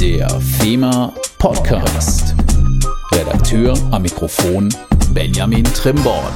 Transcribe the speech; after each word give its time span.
Der 0.00 0.30
FEMA 0.40 1.12
Podcast. 1.36 2.34
Redakteur 3.12 3.74
am 3.90 4.00
Mikrofon 4.00 4.74
Benjamin 5.12 5.64
Trimborn. 5.64 6.32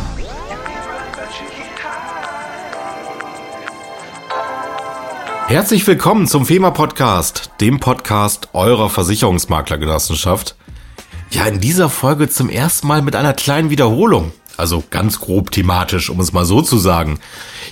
Herzlich 5.47 5.87
willkommen 5.87 6.27
zum 6.27 6.45
FEMA 6.45 6.72
Podcast, 6.72 7.53
dem 7.63 7.81
Podcast 7.81 8.51
eurer 8.53 8.90
Versicherungsmaklergenossenschaft. 8.90 10.56
Ja, 11.31 11.46
in 11.46 11.58
dieser 11.58 11.88
Folge 11.88 12.28
zum 12.28 12.51
ersten 12.51 12.87
Mal 12.87 13.01
mit 13.01 13.17
einer 13.17 13.33
kleinen 13.33 13.71
Wiederholung. 13.71 14.33
Also 14.57 14.85
ganz 14.91 15.21
grob 15.21 15.51
thematisch, 15.51 16.11
um 16.11 16.21
es 16.21 16.33
mal 16.33 16.45
so 16.45 16.62
zu 16.62 16.79
sagen. 16.79 17.19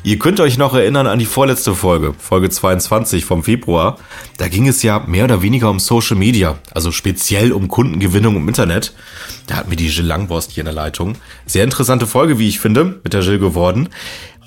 Ihr 0.02 0.18
könnt 0.18 0.40
euch 0.40 0.58
noch 0.58 0.74
erinnern 0.74 1.06
an 1.06 1.18
die 1.18 1.26
vorletzte 1.26 1.74
Folge, 1.74 2.14
Folge 2.18 2.50
22 2.50 3.24
vom 3.24 3.44
Februar. 3.44 3.98
Da 4.38 4.48
ging 4.48 4.66
es 4.66 4.82
ja 4.82 5.00
mehr 5.06 5.24
oder 5.24 5.42
weniger 5.42 5.70
um 5.70 5.78
Social 5.78 6.16
Media, 6.16 6.58
also 6.72 6.90
speziell 6.90 7.52
um 7.52 7.68
Kundengewinnung 7.68 8.36
im 8.36 8.48
Internet. 8.48 8.94
Da 9.46 9.56
hat 9.56 9.68
mir 9.68 9.76
die 9.76 9.88
Jill 9.88 10.06
Langborst 10.06 10.50
hier 10.52 10.62
in 10.62 10.66
der 10.66 10.74
Leitung. 10.74 11.16
Sehr 11.46 11.64
interessante 11.64 12.06
Folge, 12.06 12.38
wie 12.38 12.48
ich 12.48 12.58
finde, 12.58 13.00
mit 13.04 13.12
der 13.12 13.20
Jill 13.22 13.38
geworden. 13.38 13.88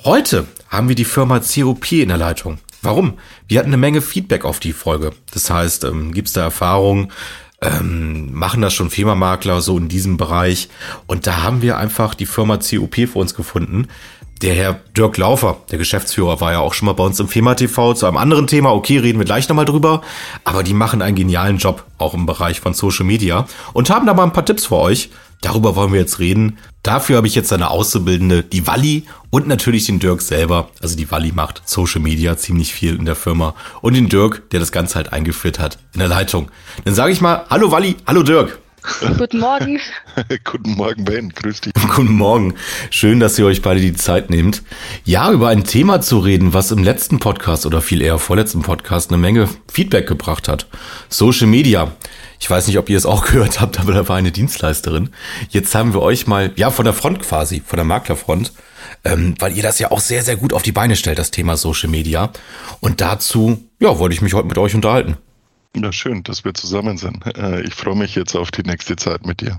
Heute 0.04 0.46
haben 0.70 0.90
wir 0.90 0.96
die 0.96 1.06
Firma 1.06 1.40
COP 1.40 1.92
in 1.94 2.10
der 2.10 2.18
Leitung. 2.18 2.60
Warum? 2.82 3.14
Wir 3.48 3.58
hatten 3.58 3.70
eine 3.70 3.78
Menge 3.78 4.02
Feedback 4.02 4.46
auf 4.46 4.60
die 4.60 4.72
Folge. 4.72 5.12
Das 5.34 5.50
heißt, 5.50 5.86
ähm, 5.86 6.14
gibt 6.14 6.28
es 6.28 6.34
da 6.36 6.44
Erfahrungen, 6.44 7.12
ähm, 7.62 8.34
machen 8.34 8.62
das 8.62 8.74
schon 8.74 8.90
Firmamakler 8.90 9.62
so 9.62 9.78
in 9.78 9.88
diesem 9.88 10.18
Bereich. 10.18 10.70
Und 11.08 11.28
da 11.28 11.44
haben 11.44 11.62
wir 11.62 11.78
einfach 11.78 12.14
die 12.14 12.26
Firma 12.26 12.58
COP 12.58 12.96
für 12.96 13.20
uns 13.20 13.36
gefunden. 13.36 13.88
Der 14.42 14.54
Herr 14.54 14.80
Dirk 14.98 15.18
Laufer, 15.18 15.58
der 15.72 15.78
Geschäftsführer, 15.78 16.42
war 16.42 16.52
ja 16.52 16.60
auch 16.60 16.74
schon 16.74 16.88
mal 16.88 16.94
bei 16.94 17.06
uns 17.06 17.20
im 17.22 17.30
FEMA 17.30 17.56
TV 17.56 17.94
zu 17.94 18.06
einem 18.06 18.18
anderen 18.18 18.48
Thema. 18.48 18.74
Okay, 18.74 18.98
reden 18.98 19.18
wir 19.18 19.26
gleich 19.26 19.48
nochmal 19.48 19.64
drüber. 19.64 20.02
Aber 20.44 20.62
die 20.62 20.74
machen 20.74 21.02
einen 21.02 21.16
genialen 21.16 21.58
Job, 21.58 21.86
auch 21.98 22.14
im 22.14 22.26
Bereich 22.26 22.60
von 22.60 22.74
Social 22.74 23.06
Media. 23.06 23.48
Und 23.72 23.90
haben 23.90 24.06
da 24.06 24.14
mal 24.14 24.24
ein 24.24 24.34
paar 24.34 24.46
Tipps 24.46 24.66
für 24.66 24.76
euch. 24.76 25.10
Darüber 25.42 25.76
wollen 25.76 25.94
wir 25.94 26.00
jetzt 26.00 26.20
reden. 26.20 26.58
Dafür 26.84 27.18
habe 27.18 27.28
ich 27.28 27.36
jetzt 27.36 27.52
eine 27.54 27.70
Auszubildende, 27.70 28.44
die 28.44 28.68
Walli 28.68 29.04
und 29.30 29.48
natürlich 29.48 29.86
den 29.86 30.00
Dirk 30.00 30.22
selber. 30.22 30.70
Also 30.82 30.96
die 30.96 31.10
Walli 31.12 31.32
macht 31.32 31.62
Social 31.66 32.02
Media 32.02 32.38
ziemlich 32.38 32.74
viel 32.74 32.96
in 32.96 33.06
der 33.06 33.16
Firma. 33.16 33.56
Und 33.82 33.96
den 33.96 34.10
Dirk, 34.10 34.50
der 34.52 34.60
das 34.60 34.72
Ganze 34.72 34.96
halt 34.96 35.14
eingeführt 35.14 35.60
hat 35.60 35.78
in 35.94 36.00
der 36.00 36.08
Leitung. 36.08 36.52
Dann 36.84 36.96
sage 36.96 37.12
ich 37.12 37.22
mal, 37.22 37.46
hallo 37.50 37.72
Walli, 37.72 37.96
hallo 38.08 38.24
Dirk. 38.24 38.60
Guten 39.18 39.40
Morgen. 39.40 39.80
Guten 40.44 40.72
Morgen, 40.76 41.06
Ben. 41.06 41.30
Grüß 41.30 41.62
dich. 41.62 41.74
Guten 41.96 42.14
Morgen. 42.14 42.54
Schön, 42.92 43.20
dass 43.20 43.38
ihr 43.40 43.46
euch 43.46 43.62
beide 43.62 43.82
die 43.82 43.94
Zeit 43.94 44.30
nehmt. 44.30 44.64
Ja, 45.04 45.32
über 45.32 45.50
ein 45.50 45.64
Thema 45.64 46.02
zu 46.02 46.20
reden, 46.20 46.54
was 46.54 46.72
im 46.72 46.84
letzten 46.84 47.20
Podcast 47.20 47.66
oder 47.66 47.82
viel 47.82 48.02
eher 48.02 48.20
vorletzten 48.20 48.62
Podcast 48.62 49.10
eine 49.10 49.18
Menge 49.18 49.50
Feedback 49.72 50.08
gebracht 50.08 50.48
hat. 50.48 50.68
Social 51.10 51.48
Media. 51.48 51.94
Ich 52.40 52.50
weiß 52.50 52.68
nicht, 52.68 52.78
ob 52.78 52.90
ihr 52.90 52.98
es 52.98 53.06
auch 53.06 53.26
gehört 53.32 53.62
habt, 53.62 53.80
aber 53.80 53.94
da 53.94 54.08
war 54.08 54.16
eine 54.16 54.32
Dienstleisterin. 54.32 55.10
Jetzt 55.50 55.74
haben 55.76 55.94
wir 55.94 56.02
euch 56.02 56.28
mal, 56.28 56.52
ja, 56.56 56.72
von 56.72 56.86
der 56.86 56.94
Front 56.94 57.22
quasi, 57.22 57.62
von 57.66 57.78
der 57.78 57.86
Maklerfront, 57.86 58.54
ähm, 59.04 59.36
weil 59.40 59.56
ihr 59.56 59.64
das 59.64 59.80
ja 59.80 59.92
auch 59.92 60.00
sehr, 60.00 60.24
sehr 60.24 60.36
gut 60.36 60.54
auf 60.54 60.62
die 60.62 60.72
Beine 60.72 60.96
stellt, 60.96 61.20
das 61.20 61.32
Thema 61.32 61.58
Social 61.58 61.90
Media. 61.90 62.32
Und 62.80 63.02
dazu, 63.02 63.64
ja, 63.80 64.00
wollte 64.00 64.16
ich 64.16 64.22
mich 64.22 64.34
heute 64.34 64.48
mit 64.48 64.58
euch 64.58 64.76
unterhalten. 64.76 65.18
Ja, 65.76 65.92
schön, 65.92 66.24
dass 66.24 66.46
wir 66.46 66.54
zusammen 66.54 66.98
sind. 66.98 67.24
Äh, 67.36 67.62
ich 67.64 67.74
freue 67.74 67.96
mich 67.96 68.16
jetzt 68.16 68.36
auf 68.36 68.52
die 68.52 68.64
nächste 68.64 68.96
Zeit 68.96 69.26
mit 69.26 69.42
dir. 69.42 69.58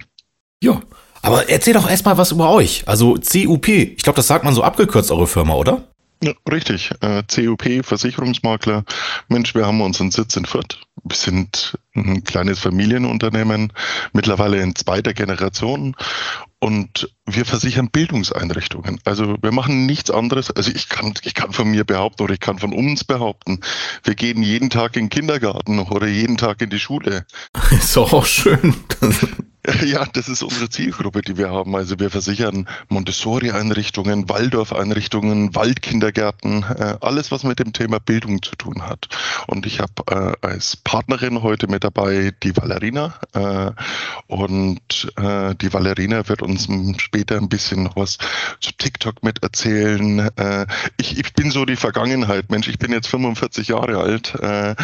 Ja, 0.63 0.81
aber 1.21 1.49
erzähl 1.51 1.75
doch 1.75 1.89
erstmal 1.89 2.17
was 2.17 2.33
über 2.33 2.51
euch. 2.51 2.85
Also 2.87 3.15
CUP, 3.15 3.69
ich 3.69 4.03
glaube, 4.03 4.17
das 4.17 4.27
sagt 4.27 4.45
man 4.45 4.55
so 4.55 4.63
abgekürzt, 4.63 5.11
eure 5.11 5.27
Firma, 5.27 5.55
oder? 5.55 5.85
Ja, 6.23 6.33
richtig. 6.51 6.91
Äh, 7.03 7.23
CUP, 7.25 7.85
Versicherungsmakler. 7.85 8.85
Mensch, 9.29 9.55
wir 9.55 9.67
haben 9.67 9.83
unseren 9.83 10.11
Sitz 10.11 10.37
in 10.37 10.47
Fürth. 10.47 10.79
Wir 11.05 11.17
sind 11.17 11.79
ein 11.95 12.25
kleines 12.25 12.59
Familienunternehmen, 12.59 13.73
mittlerweile 14.13 14.61
in 14.63 14.75
zweiter 14.75 15.13
Generation. 15.13 15.95
Und 16.59 17.11
wir 17.27 17.45
versichern 17.45 17.91
Bildungseinrichtungen. 17.91 19.01
Also 19.05 19.37
wir 19.43 19.53
machen 19.53 19.87
nichts 19.87 20.11
anderes. 20.11 20.51
Also 20.51 20.71
ich 20.71 20.89
kann, 20.89 21.15
ich 21.23 21.35
kann 21.35 21.53
von 21.53 21.69
mir 21.69 21.85
behaupten 21.85 22.23
oder 22.23 22.35
ich 22.35 22.41
kann 22.41 22.59
von 22.59 22.73
uns 22.73 23.05
behaupten, 23.05 23.61
wir 24.05 24.15
gehen 24.15 24.43
jeden 24.43 24.71
Tag 24.71 24.97
in 24.97 25.05
den 25.05 25.11
Kindergarten 25.11 25.79
oder 25.81 26.07
jeden 26.07 26.37
Tag 26.37 26.63
in 26.63 26.71
die 26.71 26.79
Schule. 26.79 27.27
Ist 27.71 27.97
doch 27.97 28.13
auch 28.13 28.27
schön. 28.27 28.75
Ja, 29.85 30.05
das 30.07 30.29
ist 30.29 30.43
unsere 30.43 30.69
Zielgruppe, 30.69 31.23
die 31.23 31.37
wir 31.37 31.51
haben. 31.51 31.75
Also 31.75 31.99
wir 31.99 32.11
versichern 32.11 32.69
Montessori-Einrichtungen, 32.89 34.29
Waldorf-Einrichtungen, 34.29 35.55
Waldkindergärten, 35.55 36.63
äh, 36.63 36.97
alles, 37.01 37.33
was 37.33 37.43
mit 37.43 37.59
dem 37.59 37.73
Thema 37.73 37.99
Bildung 37.99 38.43
zu 38.43 38.55
tun 38.55 38.83
hat. 38.83 39.09
Und 39.49 39.67
ich 39.67 39.81
habe 39.81 39.93
äh, 40.09 40.47
als 40.47 40.77
Partnerin 40.77 41.43
heute 41.43 41.69
mit 41.69 41.83
dabei 41.83 42.33
die 42.43 42.57
Valerina. 42.57 43.15
Äh, 43.33 43.73
und 44.29 45.13
äh, 45.17 45.55
die 45.57 45.73
Valerina 45.73 46.29
wird 46.29 46.43
uns 46.43 46.69
später 46.99 47.16
ein 47.31 47.49
bisschen 47.49 47.83
noch 47.83 47.97
was 47.97 48.19
zu 48.61 48.73
TikTok 48.77 49.23
mit 49.23 49.43
erzählen. 49.43 50.31
Äh, 50.37 50.67
ich, 50.99 51.19
ich 51.19 51.33
bin 51.35 51.51
so 51.51 51.65
die 51.65 51.77
Vergangenheit. 51.77 52.51
Mensch, 52.51 52.69
ich 52.69 52.79
bin 52.79 52.93
jetzt 52.93 53.09
45 53.09 53.69
Jahre 53.69 53.99
alt. 53.99 54.35
Äh, 54.37 54.75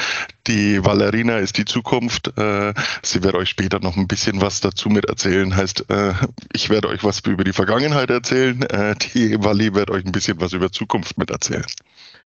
die 0.47 0.85
Valerina 0.85 1.39
ist 1.39 1.59
die 1.59 1.65
Zukunft. 1.65 2.37
Äh, 2.37 2.75
sie 3.03 3.23
wird 3.23 3.35
euch 3.35 3.51
später 3.51 3.81
noch 3.81 3.97
ein 3.97 4.09
bisschen 4.09 4.41
was 4.41 4.61
dazu 4.61 4.89
mit 4.89 5.05
erzählen. 5.07 5.55
Heißt, 5.55 5.91
äh, 5.91 6.15
ich 6.53 6.71
werde 6.71 6.89
euch 6.89 7.05
was 7.05 7.21
über 7.21 7.45
die 7.45 7.53
Vergangenheit 7.53 8.11
erzählen. 8.11 8.63
Äh, 8.63 8.95
die 8.97 9.43
Wally 9.43 9.75
wird 9.75 9.91
euch 9.91 10.05
ein 10.05 10.13
bisschen 10.13 10.41
was 10.41 10.53
über 10.53 10.73
Zukunft 10.73 11.19
mit 11.19 11.31
erzählen. 11.31 11.65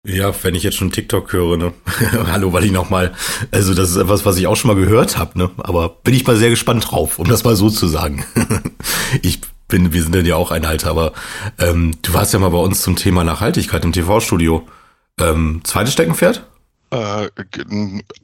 Ja, 0.06 0.34
wenn 0.42 0.54
ich 0.54 0.62
jetzt 0.62 0.76
schon 0.76 0.92
TikTok 0.92 1.32
höre, 1.32 1.56
ne? 1.56 1.72
Hallo, 2.26 2.52
Wally 2.52 2.70
nochmal. 2.70 3.14
Also 3.50 3.72
das 3.72 3.90
ist 3.90 3.96
etwas, 3.96 4.26
was 4.26 4.36
ich 4.36 4.46
auch 4.46 4.54
schon 4.54 4.68
mal 4.68 4.80
gehört 4.80 5.16
habe, 5.16 5.38
ne? 5.38 5.50
Aber 5.56 5.88
bin 5.88 6.12
ich 6.12 6.26
mal 6.26 6.36
sehr 6.36 6.50
gespannt 6.50 6.90
drauf, 6.90 7.18
um 7.18 7.26
das 7.26 7.42
mal 7.42 7.56
so 7.56 7.70
zu 7.70 7.88
sagen. 7.88 8.22
ich 9.22 9.40
bin, 9.74 9.92
wir 9.92 10.04
sind 10.04 10.14
ja 10.24 10.36
auch 10.36 10.52
Einhalter, 10.52 10.90
aber 10.90 11.12
ähm, 11.58 11.96
du 12.02 12.14
warst 12.14 12.32
ja 12.32 12.38
mal 12.38 12.50
bei 12.50 12.58
uns 12.58 12.82
zum 12.82 12.94
Thema 12.94 13.24
Nachhaltigkeit 13.24 13.84
im 13.84 13.92
TV-Studio. 13.92 14.64
Ähm, 15.18 15.62
zweites 15.64 15.94
Steckenpferd? 15.94 16.46
Äh, 16.94 17.28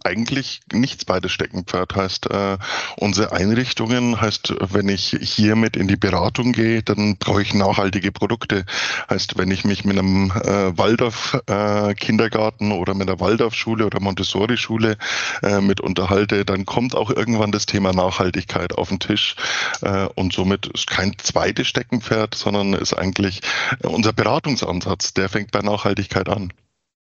eigentlich 0.04 0.60
nichts 0.72 1.04
beides 1.04 1.32
Steckenpferd. 1.32 1.96
Heißt, 1.96 2.30
äh, 2.30 2.56
unsere 2.98 3.32
Einrichtungen, 3.32 4.20
heißt, 4.20 4.54
wenn 4.60 4.88
ich 4.88 5.16
hiermit 5.20 5.76
in 5.76 5.88
die 5.88 5.96
Beratung 5.96 6.52
gehe, 6.52 6.80
dann 6.84 7.16
brauche 7.16 7.42
ich 7.42 7.52
nachhaltige 7.52 8.12
Produkte. 8.12 8.64
Heißt, 9.10 9.36
wenn 9.38 9.50
ich 9.50 9.64
mich 9.64 9.84
mit 9.84 9.98
einem 9.98 10.30
äh, 10.30 10.78
Waldorf-Kindergarten 10.78 12.70
äh, 12.70 12.74
oder 12.74 12.94
mit 12.94 13.08
einer 13.08 13.18
Waldorf-Schule 13.18 13.86
oder 13.86 13.98
Montessori-Schule 13.98 14.98
äh, 15.42 15.60
mit 15.60 15.80
unterhalte, 15.80 16.44
dann 16.44 16.64
kommt 16.64 16.94
auch 16.94 17.10
irgendwann 17.10 17.50
das 17.50 17.66
Thema 17.66 17.92
Nachhaltigkeit 17.92 18.78
auf 18.78 18.90
den 18.90 19.00
Tisch. 19.00 19.34
Äh, 19.82 20.06
und 20.14 20.32
somit 20.32 20.68
ist 20.68 20.86
kein 20.86 21.18
zweites 21.18 21.66
Steckenpferd, 21.66 22.36
sondern 22.36 22.74
ist 22.74 22.94
eigentlich 22.94 23.40
unser 23.82 24.12
Beratungsansatz, 24.12 25.12
der 25.12 25.28
fängt 25.28 25.50
bei 25.50 25.60
Nachhaltigkeit 25.60 26.28
an. 26.28 26.52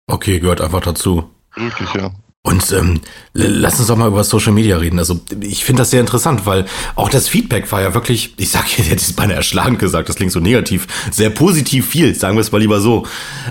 Okay, 0.08 0.40
gehört 0.40 0.60
einfach 0.60 0.80
dazu. 0.80 1.30
Wirklich, 1.56 1.92
ja. 1.94 2.10
Und 2.42 2.72
ähm, 2.72 3.00
lass 3.34 3.78
uns 3.78 3.88
doch 3.88 3.98
mal 3.98 4.08
über 4.08 4.24
Social 4.24 4.52
Media 4.52 4.78
reden. 4.78 4.98
Also 4.98 5.20
ich 5.42 5.62
finde 5.62 5.82
das 5.82 5.90
sehr 5.90 6.00
interessant, 6.00 6.46
weil 6.46 6.64
auch 6.96 7.10
das 7.10 7.28
Feedback 7.28 7.70
war 7.70 7.82
ja 7.82 7.92
wirklich, 7.92 8.32
ich 8.38 8.48
sag 8.48 8.66
jetzt, 8.78 8.88
hätte 8.88 9.02
es 9.02 9.12
beinahe 9.12 9.36
erschlagend 9.36 9.78
gesagt, 9.78 10.08
das 10.08 10.16
klingt 10.16 10.32
so 10.32 10.40
negativ, 10.40 10.86
sehr 11.10 11.28
positiv 11.28 11.86
viel, 11.86 12.14
sagen 12.14 12.36
wir 12.36 12.40
es 12.40 12.50
mal 12.50 12.58
lieber 12.58 12.80
so. 12.80 13.06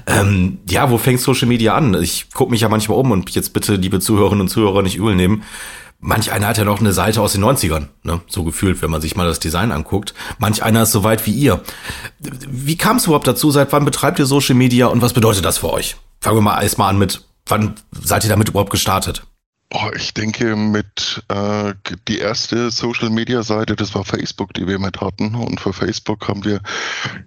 Ähm, 0.08 0.58
ja, 0.68 0.90
wo 0.90 0.98
fängt 0.98 1.22
Social 1.22 1.48
Media 1.48 1.76
an? 1.76 2.02
Ich 2.02 2.32
gucke 2.32 2.52
mich 2.52 2.62
ja 2.62 2.70
manchmal 2.70 2.98
um 2.98 3.12
und 3.12 3.30
jetzt 3.30 3.54
bitte, 3.54 3.76
liebe 3.76 4.00
Zuhörerinnen 4.00 4.42
und 4.42 4.50
Zuhörer, 4.50 4.81
nicht 4.81 4.96
übel 4.96 5.16
nehmen. 5.16 5.44
Manch 6.02 6.31
einer 6.31 6.48
hat 6.48 6.58
ja 6.58 6.64
noch 6.64 6.80
eine 6.80 6.94
Seite 6.94 7.22
aus 7.22 7.34
den 7.34 7.44
90ern, 7.44 7.90
ne? 8.04 8.22
so 8.28 8.44
gefühlt, 8.44 8.81
wenn 8.81 8.90
man 8.90 9.02
sich 9.02 9.18
mal 9.18 9.28
das 9.28 9.40
Design 9.40 9.72
anguckt. 9.72 10.14
Manch 10.40 10.64
einer 10.64 10.84
ist 10.84 10.94
so 10.94 11.04
weit 11.04 11.28
wie 11.28 11.34
ihr. 11.34 11.62
Wie 12.20 12.78
kam 12.78 12.98
es 12.98 13.06
überhaupt 13.06 13.28
dazu? 13.28 13.52
Seit 13.52 13.72
wann 13.74 13.86
betreibt 13.86 14.18
ihr 14.18 14.26
Social 14.26 14.56
Media 14.56 14.88
und 14.88 15.02
was 15.02 15.14
bedeutet 15.14 15.44
das 15.44 15.58
für 15.60 15.72
euch? 15.72 15.98
Fangen 16.22 16.38
wir 16.38 16.42
mal 16.42 16.62
erstmal 16.62 16.90
an 16.90 16.98
mit 16.98 17.28
Wann 17.50 17.76
seid 17.92 18.24
ihr 18.24 18.30
damit 18.30 18.50
überhaupt 18.50 18.69
gestartet? 18.69 19.24
Oh, 19.72 19.92
ich 19.96 20.16
denke, 20.16 20.56
mit 20.56 21.24
äh, 21.28 21.74
die 22.07 22.18
erste 22.18 22.72
Social 22.72 23.12
Media 23.12 23.44
Seite, 23.44 23.75
das 23.75 23.94
war 23.94 24.04
Facebook, 24.04 24.51
die 24.56 24.66
wir 24.66 24.80
mit 24.80 25.00
hatten. 25.00 25.36
Und 25.36 25.60
für 25.60 25.74
Facebook 25.74 26.28
haben 26.28 26.44
wir, 26.44 26.60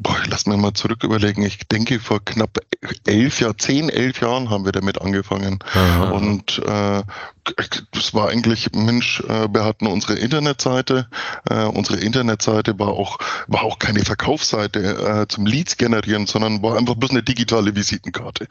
boah, 0.00 0.16
lass 0.26 0.46
mir 0.46 0.56
mal 0.56 0.74
zurück 0.74 1.04
überlegen, 1.04 1.44
ich 1.44 1.58
denke, 1.68 2.00
vor 2.00 2.24
knapp 2.24 2.58
elf 3.06 3.38
Jahren, 3.40 3.58
zehn, 3.58 3.88
elf 3.88 4.20
Jahren 4.20 4.50
haben 4.50 4.64
wir 4.64 4.72
damit 4.72 5.00
angefangen. 5.00 5.60
Aha. 5.72 6.10
Und 6.10 6.58
äh, 6.66 7.04
das 7.92 8.14
war 8.14 8.28
eigentlich, 8.28 8.70
Mensch, 8.72 9.20
äh, 9.20 9.48
wir 9.52 9.64
hatten 9.64 9.86
unsere 9.86 10.14
Internetseite. 10.14 11.08
Äh, 11.48 11.64
unsere 11.64 11.98
Internetseite 11.98 12.78
war 12.78 12.88
auch, 12.88 13.18
war 13.48 13.64
auch 13.64 13.78
keine 13.78 14.04
Verkaufsseite 14.04 15.22
äh, 15.22 15.28
zum 15.28 15.46
Leads 15.46 15.76
generieren, 15.76 16.26
sondern 16.26 16.62
war 16.62 16.76
einfach 16.76 16.94
bloß 16.94 17.10
eine 17.10 17.22
digitale 17.22 17.74
Visitenkarte. 17.74 18.46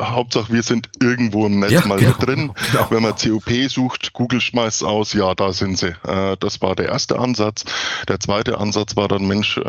Hauptsache, 0.00 0.52
wir 0.52 0.62
sind 0.62 0.88
irgendwo 1.00 1.46
im 1.46 1.60
Netz 1.60 1.72
ja, 1.72 1.86
mal 1.86 1.98
genau, 1.98 2.16
drin. 2.18 2.52
Genau. 2.72 2.86
Wenn 2.90 3.02
man 3.02 3.14
COP 3.16 3.50
sucht, 3.68 4.12
Google 4.12 4.40
schmeißt 4.40 4.84
aus, 4.84 5.12
ja, 5.12 5.34
da 5.34 5.52
sind 5.52 5.78
sie. 5.78 5.94
das 6.02 6.60
war 6.62 6.76
der 6.76 6.86
erste 6.86 7.18
Ansatz. 7.18 7.64
Der 8.08 8.20
zweite 8.20 8.58
Ansatz 8.58 8.96
war 8.96 9.08
dann, 9.08 9.26
Mensch, 9.26 9.60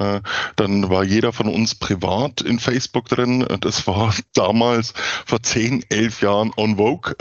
dann 0.56 0.90
war 0.90 1.04
jeder 1.04 1.34
von 1.34 1.48
uns 1.48 1.76
privat 1.76 2.42
in 2.42 2.60
Facebook 2.60 3.10
drin. 3.10 3.46
Das 3.62 3.88
war 3.88 4.14
damals 4.34 4.94
vor 5.26 5.42
zehn, 5.42 5.84
elf 5.90 6.22
Jahren 6.22 6.52
on 6.56 6.78
Vogue, 6.78 7.16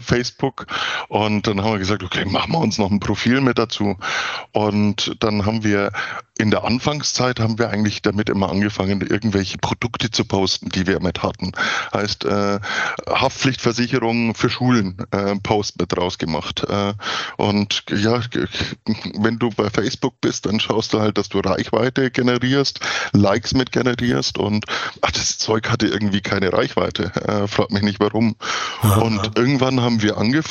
Facebook 0.00 0.53
Facebook 0.54 0.66
und 1.08 1.46
dann 1.46 1.62
haben 1.62 1.72
wir 1.72 1.78
gesagt, 1.78 2.02
okay, 2.02 2.24
machen 2.24 2.52
wir 2.52 2.58
uns 2.58 2.78
noch 2.78 2.90
ein 2.90 3.00
Profil 3.00 3.40
mit 3.40 3.58
dazu. 3.58 3.96
Und 4.52 5.16
dann 5.20 5.46
haben 5.46 5.64
wir 5.64 5.92
in 6.36 6.50
der 6.50 6.64
Anfangszeit 6.64 7.38
haben 7.38 7.58
wir 7.58 7.70
eigentlich 7.70 8.02
damit 8.02 8.28
immer 8.28 8.50
angefangen, 8.50 9.00
irgendwelche 9.02 9.58
Produkte 9.58 10.10
zu 10.10 10.24
posten, 10.24 10.68
die 10.68 10.86
wir 10.86 11.00
mit 11.00 11.22
hatten. 11.22 11.52
Heißt 11.92 12.24
äh, 12.24 12.58
Haftpflichtversicherung 13.08 14.34
für 14.34 14.50
Schulen 14.50 14.96
äh, 15.12 15.36
Post 15.36 15.78
mit 15.78 15.96
rausgemacht. 15.96 16.64
Äh, 16.64 16.94
und 17.36 17.84
ja, 17.88 18.20
wenn 19.14 19.38
du 19.38 19.50
bei 19.50 19.70
Facebook 19.70 20.20
bist, 20.20 20.46
dann 20.46 20.58
schaust 20.58 20.92
du 20.92 21.00
halt, 21.00 21.18
dass 21.18 21.28
du 21.28 21.38
Reichweite 21.38 22.10
generierst, 22.10 22.80
Likes 23.12 23.54
mit 23.54 23.70
generierst 23.70 24.38
und 24.38 24.64
ach, 25.02 25.12
das 25.12 25.38
Zeug 25.38 25.70
hatte 25.70 25.86
irgendwie 25.86 26.20
keine 26.20 26.52
Reichweite. 26.52 27.12
Äh, 27.14 27.46
frag 27.46 27.70
mich 27.70 27.82
nicht 27.82 28.00
warum. 28.00 28.34
Und 28.82 29.36
irgendwann 29.36 29.80
haben 29.80 30.02
wir 30.02 30.18
angefangen, 30.18 30.43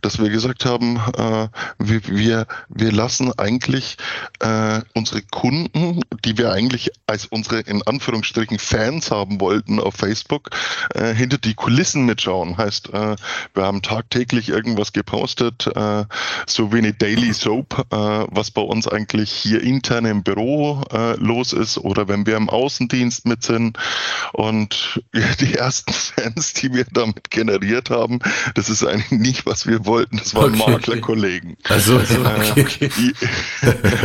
dass 0.00 0.18
wir 0.18 0.30
gesagt 0.30 0.64
haben, 0.64 0.96
äh, 1.16 1.48
wir, 1.78 2.00
wir, 2.06 2.46
wir 2.68 2.92
lassen 2.92 3.32
eigentlich 3.38 3.96
äh, 4.40 4.80
unsere 4.94 5.22
Kunden, 5.22 6.00
die 6.24 6.38
wir 6.38 6.52
eigentlich 6.52 6.90
als 7.06 7.26
unsere 7.26 7.60
in 7.60 7.82
Anführungsstrichen 7.82 8.58
Fans 8.58 9.10
haben 9.10 9.40
wollten 9.40 9.80
auf 9.80 9.94
Facebook, 9.94 10.50
äh, 10.94 11.14
hinter 11.14 11.38
die 11.38 11.54
Kulissen 11.54 12.04
mitschauen. 12.06 12.56
Heißt, 12.56 12.92
äh, 12.92 13.16
wir 13.54 13.62
haben 13.62 13.82
tagtäglich 13.82 14.48
irgendwas 14.48 14.92
gepostet, 14.92 15.66
äh, 15.74 16.04
so 16.46 16.72
wie 16.72 16.78
eine 16.78 16.92
Daily 16.92 17.32
Soap, 17.32 17.86
äh, 17.90 17.96
was 18.30 18.50
bei 18.50 18.62
uns 18.62 18.88
eigentlich 18.88 19.30
hier 19.30 19.62
intern 19.62 20.04
im 20.04 20.22
Büro 20.22 20.82
äh, 20.92 21.14
los 21.16 21.52
ist 21.52 21.78
oder 21.78 22.08
wenn 22.08 22.26
wir 22.26 22.36
im 22.36 22.48
Außendienst 22.48 23.26
mit 23.26 23.42
sind. 23.42 23.78
Und 24.32 25.02
die 25.40 25.54
ersten 25.54 25.92
Fans, 25.92 26.54
die 26.54 26.72
wir 26.72 26.86
damit 26.92 27.30
generiert 27.30 27.90
haben, 27.90 28.20
das 28.54 28.68
ist 28.68 28.84
eigentlich 28.84 29.01
nicht, 29.10 29.46
was 29.46 29.66
wir 29.66 29.86
wollten. 29.86 30.18
Das 30.18 30.34
waren 30.34 30.54
okay, 30.54 30.70
Maklerkollegen. 30.70 31.56
Also, 31.68 31.98
also 31.98 32.20
okay, 32.20 32.64
okay. 32.64 33.12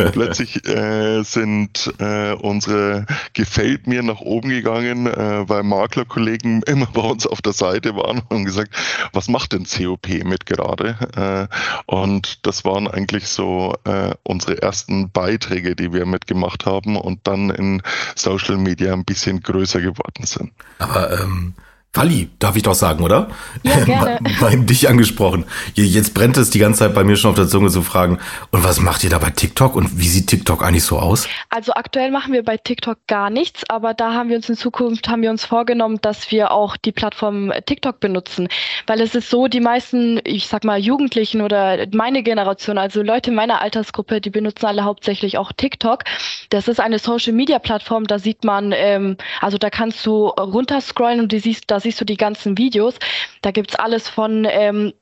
plötzlich 0.12 0.66
äh, 0.66 1.22
sind 1.22 1.92
äh, 1.98 2.32
unsere 2.32 3.06
Gefällt 3.32 3.86
mir 3.86 4.02
nach 4.02 4.20
oben 4.20 4.50
gegangen, 4.50 5.06
äh, 5.06 5.48
weil 5.48 5.62
Maklerkollegen 5.62 6.62
immer 6.62 6.86
bei 6.86 7.02
uns 7.02 7.26
auf 7.26 7.42
der 7.42 7.52
Seite 7.52 7.94
waren 7.96 8.22
und 8.28 8.44
gesagt, 8.44 8.74
was 9.12 9.28
macht 9.28 9.52
denn 9.52 9.64
COP 9.64 10.08
mit 10.24 10.46
gerade? 10.46 11.48
Äh, 11.48 11.92
und 11.92 12.46
das 12.46 12.64
waren 12.64 12.88
eigentlich 12.88 13.28
so 13.28 13.74
äh, 13.84 14.14
unsere 14.22 14.62
ersten 14.62 15.10
Beiträge, 15.10 15.76
die 15.76 15.92
wir 15.92 16.06
mitgemacht 16.06 16.66
haben 16.66 16.96
und 16.96 17.26
dann 17.26 17.50
in 17.50 17.82
Social 18.14 18.56
Media 18.56 18.92
ein 18.92 19.04
bisschen 19.04 19.40
größer 19.40 19.80
geworden 19.80 20.24
sind. 20.24 20.52
Aber 20.78 21.20
ähm, 21.20 21.54
Wally, 21.94 22.28
darf 22.38 22.54
ich 22.54 22.62
doch 22.62 22.74
sagen, 22.74 23.02
oder? 23.02 23.28
Ja, 23.62 23.80
gerne. 23.84 24.18
Bei 24.40 24.54
dich 24.54 24.88
angesprochen. 24.88 25.44
Jetzt 25.74 26.14
brennt 26.14 26.36
es 26.36 26.50
die 26.50 26.58
ganze 26.58 26.80
Zeit 26.80 26.94
bei 26.94 27.02
mir 27.02 27.16
schon 27.16 27.30
auf 27.30 27.36
der 27.36 27.48
Zunge 27.48 27.70
zu 27.70 27.82
fragen, 27.82 28.18
und 28.50 28.62
was 28.62 28.80
macht 28.80 29.02
ihr 29.04 29.10
da 29.10 29.18
bei 29.18 29.30
TikTok 29.30 29.74
und 29.74 29.98
wie 29.98 30.06
sieht 30.06 30.28
TikTok 30.28 30.62
eigentlich 30.62 30.84
so 30.84 30.98
aus? 30.98 31.26
Also 31.48 31.72
aktuell 31.72 32.10
machen 32.10 32.32
wir 32.32 32.44
bei 32.44 32.56
TikTok 32.56 32.98
gar 33.06 33.30
nichts, 33.30 33.64
aber 33.68 33.94
da 33.94 34.12
haben 34.12 34.28
wir 34.28 34.36
uns 34.36 34.48
in 34.48 34.56
Zukunft, 34.56 35.08
haben 35.08 35.22
wir 35.22 35.30
uns 35.30 35.44
vorgenommen, 35.44 35.98
dass 36.00 36.30
wir 36.30 36.52
auch 36.52 36.76
die 36.76 36.92
Plattform 36.92 37.52
TikTok 37.66 38.00
benutzen. 38.00 38.48
Weil 38.86 39.00
es 39.00 39.14
ist 39.14 39.30
so, 39.30 39.48
die 39.48 39.60
meisten, 39.60 40.20
ich 40.24 40.46
sag 40.46 40.64
mal, 40.64 40.78
Jugendlichen 40.78 41.40
oder 41.40 41.86
meine 41.92 42.22
Generation, 42.22 42.78
also 42.78 43.02
Leute 43.02 43.32
meiner 43.32 43.60
Altersgruppe, 43.62 44.20
die 44.20 44.30
benutzen 44.30 44.66
alle 44.66 44.84
hauptsächlich 44.84 45.38
auch 45.38 45.52
TikTok. 45.52 46.04
Das 46.50 46.68
ist 46.68 46.80
eine 46.80 46.98
Social-Media-Plattform, 46.98 48.06
da 48.06 48.18
sieht 48.18 48.44
man, 48.44 48.72
ähm, 48.76 49.16
also 49.40 49.58
da 49.58 49.70
kannst 49.70 50.04
du 50.06 50.28
runterscrollen 50.28 51.20
und 51.20 51.32
du 51.32 51.40
siehst, 51.40 51.64
da 51.70 51.77
siehst 51.80 52.00
du 52.00 52.04
die 52.04 52.16
ganzen 52.16 52.58
Videos. 52.58 52.94
Da 53.42 53.50
gibt's 53.50 53.74
alles 53.74 54.08
von 54.08 54.46
ähm, 54.48 54.92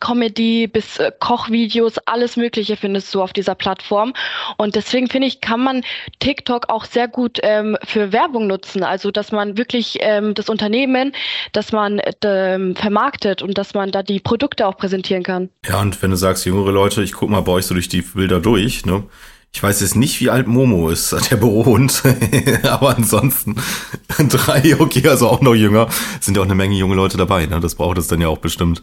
Comedy 0.00 0.66
bis 0.66 0.98
äh, 0.98 1.12
Kochvideos, 1.18 1.98
alles 2.06 2.36
Mögliche 2.36 2.76
findest 2.76 3.14
du 3.14 3.22
auf 3.22 3.32
dieser 3.32 3.54
Plattform. 3.54 4.12
Und 4.56 4.74
deswegen 4.74 5.08
finde 5.08 5.28
ich, 5.28 5.40
kann 5.40 5.60
man 5.60 5.82
TikTok 6.20 6.68
auch 6.68 6.84
sehr 6.84 7.08
gut 7.08 7.38
ähm, 7.42 7.76
für 7.84 8.12
Werbung 8.12 8.46
nutzen. 8.46 8.82
Also, 8.82 9.10
dass 9.10 9.32
man 9.32 9.56
wirklich 9.56 9.98
ähm, 10.00 10.34
das 10.34 10.48
Unternehmen, 10.48 11.12
dass 11.52 11.72
man 11.72 12.00
ähm, 12.22 12.76
vermarktet 12.76 13.42
und 13.42 13.58
dass 13.58 13.74
man 13.74 13.90
da 13.90 14.02
die 14.02 14.20
Produkte 14.20 14.66
auch 14.66 14.76
präsentieren 14.76 15.22
kann. 15.22 15.50
Ja, 15.66 15.80
und 15.80 16.00
wenn 16.02 16.10
du 16.10 16.16
sagst, 16.16 16.46
jüngere 16.46 16.72
Leute, 16.72 17.02
ich 17.02 17.12
guck 17.12 17.30
mal 17.30 17.40
bei 17.40 17.52
euch 17.52 17.66
so 17.66 17.74
durch 17.74 17.88
die 17.88 18.02
Bilder 18.02 18.40
durch, 18.40 18.86
ne? 18.86 19.04
Ich 19.52 19.62
weiß 19.62 19.80
jetzt 19.80 19.96
nicht, 19.96 20.20
wie 20.20 20.30
alt 20.30 20.46
Momo 20.46 20.90
ist, 20.90 21.30
der 21.30 21.36
Bürohund, 21.36 22.02
aber 22.64 22.96
ansonsten 22.96 23.56
drei, 24.28 24.78
okay, 24.78 25.06
also 25.08 25.28
auch 25.28 25.40
noch 25.40 25.54
jünger, 25.54 25.88
sind 26.20 26.36
ja 26.36 26.42
auch 26.42 26.46
eine 26.46 26.54
Menge 26.54 26.76
junge 26.76 26.94
Leute 26.94 27.16
dabei, 27.16 27.46
ne? 27.46 27.58
Das 27.60 27.74
braucht 27.74 27.98
es 27.98 28.08
dann 28.08 28.20
ja 28.20 28.28
auch 28.28 28.38
bestimmt. 28.38 28.82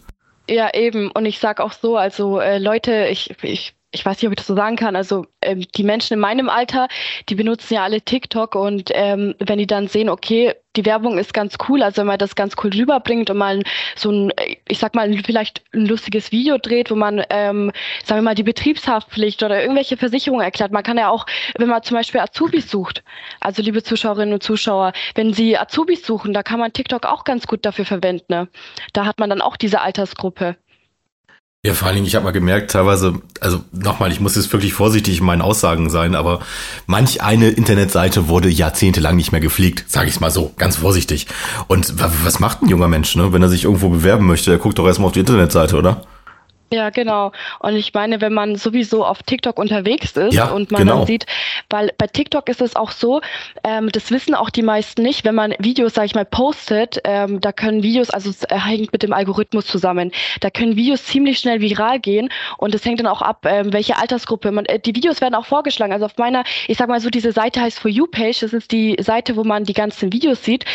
Ja, 0.49 0.73
eben. 0.73 1.11
Und 1.11 1.25
ich 1.25 1.39
sag 1.39 1.59
auch 1.59 1.71
so, 1.71 1.97
also 1.97 2.39
äh, 2.39 2.57
Leute, 2.57 3.07
ich, 3.09 3.35
ich 3.41 3.73
ich 3.95 4.05
weiß 4.05 4.17
nicht, 4.17 4.27
ob 4.27 4.33
ich 4.33 4.37
das 4.37 4.47
so 4.47 4.55
sagen 4.55 4.75
kann, 4.75 4.95
also 4.95 5.25
ähm, 5.41 5.65
die 5.75 5.83
Menschen 5.83 6.15
in 6.15 6.19
meinem 6.19 6.49
Alter, 6.49 6.89
die 7.29 7.35
benutzen 7.35 7.75
ja 7.75 7.83
alle 7.83 8.01
TikTok 8.01 8.53
und 8.55 8.91
ähm, 8.93 9.35
wenn 9.39 9.57
die 9.57 9.67
dann 9.67 9.87
sehen, 9.87 10.09
okay, 10.09 10.53
die 10.75 10.85
Werbung 10.85 11.17
ist 11.17 11.33
ganz 11.33 11.55
cool, 11.67 11.83
also 11.83 12.01
wenn 12.01 12.07
man 12.07 12.17
das 12.17 12.35
ganz 12.35 12.55
cool 12.63 12.71
rüberbringt 12.71 13.29
und 13.29 13.37
mal 13.37 13.61
so 13.95 14.11
ein, 14.11 14.31
ich 14.67 14.79
sag 14.79 14.95
mal, 14.95 15.11
vielleicht 15.25 15.63
ein 15.73 15.85
lustiges 15.85 16.31
Video 16.31 16.57
dreht, 16.57 16.91
wo 16.91 16.95
man, 16.95 17.23
ähm, 17.29 17.71
sagen 18.03 18.19
wir 18.19 18.23
mal, 18.23 18.35
die 18.35 18.43
Betriebshaftpflicht 18.43 19.43
oder 19.43 19.61
irgendwelche 19.61 19.97
Versicherungen 19.97 20.43
erklärt. 20.43 20.71
Man 20.71 20.83
kann 20.83 20.97
ja 20.97 21.09
auch, 21.09 21.25
wenn 21.57 21.69
man 21.69 21.83
zum 21.83 21.95
Beispiel 21.95 22.21
Azubis 22.21 22.69
sucht, 22.69 23.03
also 23.39 23.61
liebe 23.61 23.83
Zuschauerinnen 23.83 24.33
und 24.33 24.43
Zuschauer, 24.43 24.93
wenn 25.15 25.33
Sie 25.33 25.57
Azubis 25.57 26.05
suchen, 26.05 26.33
da 26.33 26.43
kann 26.43 26.59
man 26.59 26.73
TikTok 26.73 27.05
auch 27.05 27.23
ganz 27.23 27.47
gut 27.47 27.65
dafür 27.65 27.85
verwenden. 27.85 28.25
Ne? 28.29 28.47
Da 28.93 29.05
hat 29.05 29.19
man 29.19 29.29
dann 29.29 29.41
auch 29.41 29.57
diese 29.57 29.81
Altersgruppe. 29.81 30.57
Ja, 31.65 31.73
vor 31.73 31.87
allen 31.87 31.95
Dingen, 31.95 32.05
ich 32.05 32.13
habe 32.13 32.25
mal 32.25 32.29
gemerkt, 32.29 32.69
teilweise, 32.69 33.15
also 33.41 33.63
nochmal, 33.71 34.11
ich 34.11 34.19
muss 34.19 34.35
jetzt 34.35 34.53
wirklich 34.53 34.73
vorsichtig 34.73 35.17
in 35.17 35.25
meinen 35.25 35.41
Aussagen 35.41 35.89
sein, 35.89 36.13
aber 36.13 36.41
manch 36.85 37.23
eine 37.23 37.49
Internetseite 37.49 38.27
wurde 38.27 38.49
jahrzehntelang 38.49 39.15
nicht 39.15 39.31
mehr 39.31 39.41
gepflegt, 39.41 39.85
sage 39.87 40.07
ich 40.07 40.19
mal 40.19 40.29
so, 40.29 40.53
ganz 40.57 40.75
vorsichtig. 40.75 41.25
Und 41.65 41.95
was 41.97 42.39
macht 42.39 42.61
ein 42.61 42.69
junger 42.69 42.87
Mensch, 42.87 43.15
ne? 43.15 43.33
wenn 43.33 43.41
er 43.41 43.49
sich 43.49 43.63
irgendwo 43.63 43.89
bewerben 43.89 44.27
möchte? 44.27 44.51
Der 44.51 44.59
guckt 44.59 44.77
doch 44.77 44.85
erstmal 44.85 45.07
auf 45.07 45.13
die 45.13 45.21
Internetseite, 45.21 45.75
oder? 45.75 46.03
Ja, 46.73 46.89
genau. 46.89 47.31
Und 47.59 47.75
ich 47.75 47.93
meine, 47.93 48.21
wenn 48.21 48.33
man 48.33 48.55
sowieso 48.55 49.05
auf 49.05 49.21
TikTok 49.21 49.59
unterwegs 49.59 50.13
ist 50.13 50.33
ja, 50.33 50.49
und 50.49 50.71
man 50.71 50.81
genau. 50.81 50.97
dann 50.97 51.07
sieht, 51.07 51.25
weil 51.69 51.91
bei 51.97 52.07
TikTok 52.07 52.49
ist 52.49 52.59
es 52.59 52.75
auch 52.75 52.91
so, 52.91 53.21
ähm, 53.63 53.89
das 53.91 54.09
wissen 54.09 54.33
auch 54.33 54.49
die 54.49 54.63
meisten 54.63 55.03
nicht, 55.03 55.25
wenn 55.25 55.35
man 55.35 55.53
Videos, 55.59 55.93
sag 55.93 56.05
ich 56.05 56.15
mal, 56.15 56.25
postet, 56.25 56.99
ähm, 57.03 57.39
da 57.39 57.51
können 57.51 57.83
Videos, 57.83 58.09
also 58.09 58.31
es 58.31 58.43
äh, 58.45 58.57
hängt 58.57 58.91
mit 58.91 59.03
dem 59.03 59.13
Algorithmus 59.13 59.67
zusammen, 59.67 60.11
da 60.41 60.49
können 60.49 60.75
Videos 60.75 61.05
ziemlich 61.05 61.37
schnell 61.37 61.61
viral 61.61 61.99
gehen 61.99 62.29
und 62.57 62.73
es 62.73 62.83
hängt 62.83 62.99
dann 62.99 63.07
auch 63.07 63.21
ab, 63.21 63.45
ähm, 63.47 63.71
welche 63.71 63.97
Altersgruppe 63.97 64.51
man, 64.51 64.65
äh, 64.65 64.79
die 64.79 64.95
Videos 64.95 65.21
werden 65.21 65.35
auch 65.35 65.45
vorgeschlagen. 65.45 65.93
Also 65.93 66.05
auf 66.05 66.17
meiner, 66.17 66.43
ich 66.67 66.77
sag 66.77 66.89
mal 66.89 66.99
so, 66.99 67.11
diese 67.11 67.31
Seite 67.31 67.61
heißt 67.61 67.79
For 67.79 67.91
You 67.91 68.07
Page, 68.07 68.39
das 68.39 68.53
ist 68.53 68.71
die 68.71 68.95
Seite, 68.99 69.35
wo 69.35 69.43
man 69.43 69.65
die 69.65 69.73
ganzen 69.73 70.11
Videos 70.11 70.43
sieht 70.43 70.65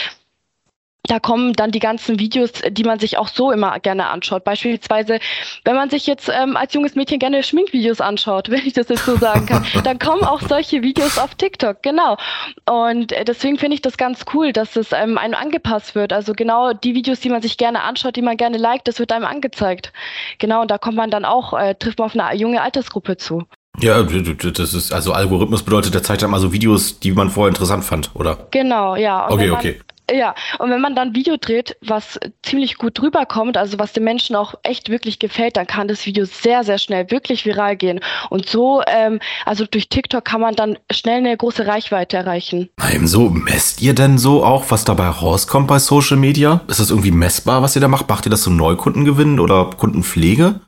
da 1.10 1.18
kommen 1.18 1.54
dann 1.54 1.72
die 1.72 1.80
ganzen 1.80 2.20
Videos, 2.20 2.52
die 2.70 2.84
man 2.84 3.00
sich 3.00 3.18
auch 3.18 3.26
so 3.26 3.50
immer 3.50 3.80
gerne 3.80 4.06
anschaut. 4.06 4.44
Beispielsweise, 4.44 5.18
wenn 5.64 5.74
man 5.74 5.90
sich 5.90 6.06
jetzt 6.06 6.30
ähm, 6.32 6.56
als 6.56 6.72
junges 6.72 6.94
Mädchen 6.94 7.18
gerne 7.18 7.42
Schminkvideos 7.42 8.00
anschaut, 8.00 8.48
wenn 8.50 8.64
ich 8.64 8.74
das 8.74 8.88
jetzt 8.88 9.04
so 9.04 9.16
sagen 9.16 9.46
kann, 9.46 9.64
dann 9.84 9.98
kommen 9.98 10.22
auch 10.22 10.40
solche 10.40 10.82
Videos 10.82 11.18
auf 11.18 11.34
TikTok, 11.34 11.82
genau. 11.82 12.16
Und 12.64 13.12
äh, 13.12 13.24
deswegen 13.24 13.58
finde 13.58 13.74
ich 13.74 13.82
das 13.82 13.96
ganz 13.96 14.24
cool, 14.34 14.52
dass 14.52 14.76
es 14.76 14.92
ähm, 14.92 15.18
einem 15.18 15.34
angepasst 15.34 15.96
wird. 15.96 16.12
Also 16.12 16.32
genau 16.32 16.72
die 16.72 16.94
Videos, 16.94 17.18
die 17.20 17.30
man 17.30 17.42
sich 17.42 17.56
gerne 17.56 17.82
anschaut, 17.82 18.14
die 18.14 18.22
man 18.22 18.36
gerne 18.36 18.58
liked, 18.58 18.86
das 18.86 19.00
wird 19.00 19.10
einem 19.10 19.24
angezeigt. 19.24 19.92
Genau, 20.38 20.62
und 20.62 20.70
da 20.70 20.78
kommt 20.78 20.96
man 20.96 21.10
dann 21.10 21.24
auch, 21.24 21.58
äh, 21.58 21.74
trifft 21.74 21.98
man 21.98 22.06
auf 22.06 22.16
eine 22.16 22.38
junge 22.38 22.62
Altersgruppe 22.62 23.16
zu. 23.16 23.42
Ja, 23.78 24.02
das 24.02 24.74
ist, 24.74 24.92
also 24.92 25.12
Algorithmus 25.12 25.62
bedeutet, 25.62 25.94
der 25.94 26.02
zeigt 26.02 26.22
dann 26.22 26.30
mal 26.30 26.40
so 26.40 26.52
Videos, 26.52 27.00
die 27.00 27.12
man 27.12 27.30
vorher 27.30 27.48
interessant 27.48 27.84
fand, 27.84 28.10
oder? 28.14 28.46
Genau, 28.50 28.96
ja. 28.96 29.26
Und 29.26 29.34
okay, 29.34 29.50
okay. 29.50 29.80
Ja, 30.12 30.34
und 30.58 30.70
wenn 30.70 30.80
man 30.80 30.94
dann 30.94 31.08
ein 31.08 31.14
Video 31.14 31.36
dreht, 31.36 31.76
was 31.82 32.18
ziemlich 32.42 32.78
gut 32.78 32.98
drüber 32.98 33.26
kommt, 33.26 33.56
also 33.56 33.78
was 33.78 33.92
den 33.92 34.04
Menschen 34.04 34.34
auch 34.34 34.54
echt 34.62 34.88
wirklich 34.88 35.18
gefällt, 35.18 35.56
dann 35.56 35.66
kann 35.66 35.88
das 35.88 36.04
Video 36.06 36.24
sehr, 36.24 36.64
sehr 36.64 36.78
schnell 36.78 37.10
wirklich 37.10 37.44
viral 37.44 37.76
gehen. 37.76 38.00
Und 38.28 38.48
so, 38.48 38.82
ähm, 38.86 39.20
also 39.44 39.66
durch 39.66 39.88
TikTok 39.88 40.24
kann 40.24 40.40
man 40.40 40.54
dann 40.56 40.78
schnell 40.90 41.18
eine 41.18 41.36
große 41.36 41.66
Reichweite 41.66 42.16
erreichen. 42.16 42.70
Ebenso, 42.92 43.30
messt 43.30 43.82
ihr 43.82 43.94
denn 43.94 44.18
so 44.18 44.44
auch, 44.44 44.70
was 44.70 44.84
dabei 44.84 45.08
rauskommt 45.08 45.68
bei 45.68 45.78
Social 45.78 46.16
Media? 46.16 46.60
Ist 46.66 46.80
das 46.80 46.90
irgendwie 46.90 47.12
messbar, 47.12 47.62
was 47.62 47.76
ihr 47.76 47.80
da 47.80 47.88
macht? 47.88 48.08
Macht 48.08 48.26
ihr 48.26 48.30
das 48.30 48.42
zum 48.42 48.56
Neukundengewinnen 48.56 49.38
oder 49.38 49.70
Kundenpflege? 49.76 50.60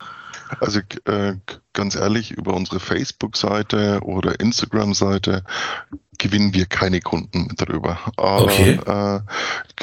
Also 0.59 0.79
äh, 1.05 1.33
ganz 1.73 1.95
ehrlich, 1.95 2.31
über 2.31 2.53
unsere 2.53 2.79
Facebook-Seite 2.79 3.99
oder 4.03 4.39
Instagram-Seite 4.39 5.43
gewinnen 6.23 6.53
wir 6.53 6.65
keine 6.65 7.01
Kunden 7.01 7.49
darüber. 7.57 7.99
Aber 8.15 8.43
Okay. 8.45 8.79
äh, 8.85 9.19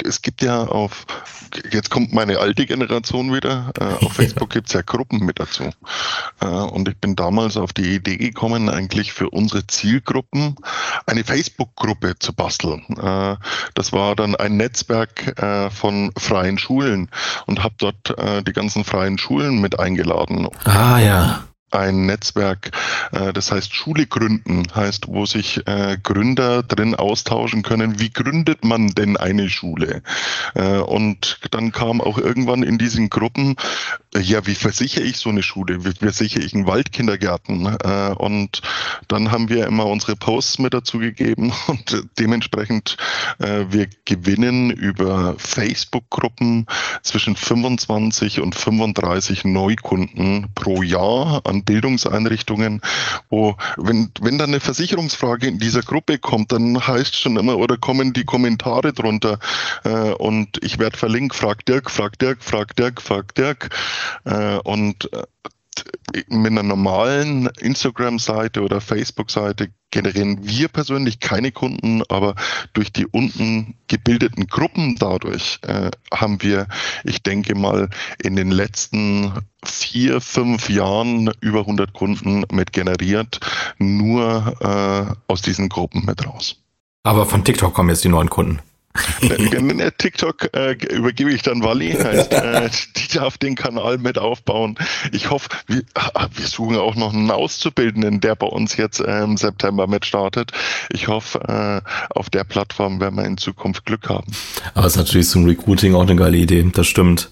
es 0.03 0.23
gibt 0.23 0.41
ja 0.41 0.63
auf, 0.63 1.05
jetzt 1.71 1.91
kommt 1.91 2.13
meine 2.13 2.39
alte 2.39 2.65
Generation 2.65 3.31
wieder, 3.31 3.71
äh, 3.79 4.03
auf 4.03 4.13
Facebook 4.19 4.49
gibt's 4.49 4.73
ja 4.73 4.81
Gruppen 4.81 5.23
mit 5.23 5.39
dazu. 5.39 5.69
Äh, 6.41 6.45
und 6.47 6.89
ich 6.89 6.97
bin 6.97 7.15
damals 7.15 7.57
auf 7.57 7.73
die 7.73 7.93
Idee 7.95 8.17
gekommen, 8.17 8.69
eigentlich 8.69 9.13
für 9.13 9.29
unsere 9.29 9.67
Zielgruppen 9.67 10.55
eine 11.05 11.23
Facebook-Gruppe 11.23 12.17
zu 12.17 12.33
basteln. 12.33 12.83
Äh, 12.97 13.35
das 13.75 13.93
war 13.93 14.15
dann 14.15 14.35
ein 14.35 14.57
Netzwerk 14.57 15.39
äh, 15.39 15.69
von 15.69 16.11
freien 16.17 16.57
Schulen 16.57 17.09
und 17.45 17.63
habe 17.63 17.75
dort 17.77 18.17
äh, 18.17 18.41
die 18.41 18.53
ganzen 18.53 18.83
freien 18.83 19.19
Schulen 19.19 19.61
mit 19.61 19.79
eingeladen 19.79 20.47
Ah 20.65 20.97
ja. 20.99 21.43
Ein 21.71 22.05
Netzwerk, 22.05 22.71
äh, 23.11 23.33
das 23.33 23.51
heißt 23.51 23.73
Schule 23.73 24.05
gründen, 24.07 24.63
heißt, 24.73 25.07
wo 25.07 25.25
sich 25.25 25.65
äh, 25.67 25.97
Gründer 26.01 26.63
drin 26.63 26.95
austauschen 26.95 27.63
können, 27.63 27.99
wie 27.99 28.11
gründet 28.11 28.63
man 28.63 28.89
denn 28.89 29.17
eine 29.17 29.49
Schule? 29.49 30.03
Äh, 30.55 30.77
und 30.77 31.39
dann 31.51 31.71
kam 31.71 32.01
auch 32.01 32.17
irgendwann 32.17 32.63
in 32.63 32.77
diesen 32.77 33.09
Gruppen, 33.09 33.55
ja, 34.19 34.45
wie 34.45 34.55
versichere 34.55 35.03
ich 35.03 35.17
so 35.17 35.29
eine 35.29 35.41
Schule? 35.41 35.85
Wie 35.85 35.93
versichere 35.93 36.43
ich 36.43 36.53
einen 36.53 36.67
Waldkindergarten? 36.67 37.65
Äh, 37.65 38.13
und 38.17 38.61
dann 39.07 39.31
haben 39.31 39.47
wir 39.47 39.65
immer 39.67 39.85
unsere 39.85 40.17
Posts 40.17 40.59
mit 40.59 40.73
dazu 40.73 40.99
gegeben 40.99 41.53
und 41.67 42.07
dementsprechend 42.19 42.97
äh, 43.39 43.65
wir 43.69 43.87
gewinnen 44.05 44.69
über 44.69 45.35
Facebook-Gruppen 45.37 46.65
zwischen 47.03 47.37
25 47.37 48.41
und 48.41 48.55
35 48.55 49.45
Neukunden 49.45 50.47
pro 50.55 50.81
Jahr 50.81 51.41
an 51.45 51.63
Bildungseinrichtungen, 51.63 52.81
wo, 53.29 53.55
wenn, 53.77 54.11
wenn 54.19 54.37
dann 54.37 54.49
eine 54.49 54.59
Versicherungsfrage 54.59 55.47
in 55.47 55.57
dieser 55.57 55.83
Gruppe 55.83 56.19
kommt, 56.19 56.51
dann 56.51 56.85
heißt 56.85 57.15
schon 57.15 57.37
immer 57.37 57.57
oder 57.57 57.77
kommen 57.77 58.11
die 58.11 58.25
Kommentare 58.25 58.91
drunter 58.91 59.39
äh, 59.85 60.11
und 60.11 60.61
ich 60.63 60.79
werde 60.79 60.97
verlinkt, 60.97 61.35
frag 61.35 61.65
Dirk, 61.65 61.89
frag 61.89 62.19
Dirk, 62.19 62.43
frag 62.43 62.75
Dirk, 62.75 63.01
frag 63.01 63.33
Dirk 63.35 63.69
äh, 63.69 64.00
und 64.63 65.11
äh, 65.13 65.23
mit 66.27 66.51
einer 66.51 66.63
normalen 66.63 67.47
Instagram-Seite 67.59 68.61
oder 68.61 68.81
Facebook-Seite 68.81 69.69
generieren 69.91 70.39
wir 70.41 70.67
persönlich 70.67 71.19
keine 71.19 71.51
Kunden, 71.51 72.01
aber 72.09 72.35
durch 72.73 72.91
die 72.91 73.05
unten 73.05 73.75
gebildeten 73.87 74.47
Gruppen 74.47 74.95
dadurch 74.97 75.59
äh, 75.63 75.91
haben 76.13 76.41
wir, 76.41 76.67
ich 77.03 77.23
denke 77.23 77.55
mal, 77.55 77.89
in 78.21 78.35
den 78.35 78.51
letzten 78.51 79.33
vier, 79.63 80.21
fünf 80.21 80.69
Jahren 80.69 81.31
über 81.41 81.61
100 81.61 81.93
Kunden 81.93 82.43
mit 82.51 82.73
generiert, 82.73 83.39
nur 83.77 84.55
äh, 84.61 85.31
aus 85.31 85.41
diesen 85.41 85.69
Gruppen 85.69 86.05
mit 86.05 86.25
raus. 86.25 86.57
Aber 87.03 87.25
von 87.25 87.43
TikTok 87.43 87.73
kommen 87.73 87.89
jetzt 87.89 88.03
die 88.03 88.09
neuen 88.09 88.29
Kunden. 88.29 88.59
TikTok 89.97 90.49
äh, 90.55 90.73
übergebe 90.93 91.31
ich 91.31 91.41
dann 91.41 91.63
Wally. 91.63 91.93
Heißt, 91.93 92.31
äh, 92.33 92.69
die 92.97 93.17
darf 93.17 93.37
den 93.37 93.55
Kanal 93.55 93.97
mit 93.97 94.17
aufbauen. 94.17 94.75
Ich 95.11 95.29
hoffe, 95.29 95.49
wir, 95.67 95.83
ah, 95.95 96.27
wir 96.33 96.47
suchen 96.47 96.75
auch 96.77 96.95
noch 96.95 97.13
einen 97.13 97.31
Auszubildenden, 97.31 98.21
der 98.21 98.35
bei 98.35 98.47
uns 98.47 98.77
jetzt 98.77 98.99
äh, 98.99 99.23
im 99.23 99.37
September 99.37 99.87
mit 99.87 100.05
startet. 100.05 100.51
Ich 100.89 101.07
hoffe, 101.07 101.39
äh, 101.85 101.89
auf 102.17 102.29
der 102.29 102.43
Plattform 102.43 102.99
werden 102.99 103.15
wir 103.15 103.25
in 103.25 103.37
Zukunft 103.37 103.85
Glück 103.85 104.09
haben. 104.09 104.31
Aber 104.73 104.87
es 104.87 104.93
ist 104.93 104.97
natürlich 104.97 105.29
zum 105.29 105.45
Recruiting 105.45 105.95
auch 105.95 106.01
eine 106.01 106.15
geile 106.15 106.37
Idee, 106.37 106.65
das 106.73 106.87
stimmt. 106.87 107.31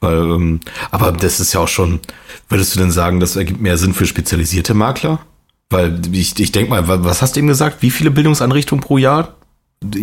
Weil, 0.00 0.18
ähm, 0.18 0.60
aber 0.90 1.12
das 1.12 1.40
ist 1.40 1.52
ja 1.54 1.60
auch 1.60 1.68
schon, 1.68 2.00
würdest 2.48 2.74
du 2.74 2.80
denn 2.80 2.90
sagen, 2.90 3.20
das 3.20 3.36
ergibt 3.36 3.60
mehr 3.60 3.78
Sinn 3.78 3.94
für 3.94 4.06
spezialisierte 4.06 4.74
Makler? 4.74 5.20
Weil 5.70 6.00
ich, 6.12 6.38
ich 6.38 6.52
denke 6.52 6.70
mal, 6.70 6.88
wa- 6.88 6.98
was 7.04 7.22
hast 7.22 7.36
du 7.36 7.40
eben 7.40 7.48
gesagt? 7.48 7.78
Wie 7.80 7.90
viele 7.90 8.10
Bildungseinrichtungen 8.10 8.84
pro 8.84 8.98
Jahr? 8.98 9.34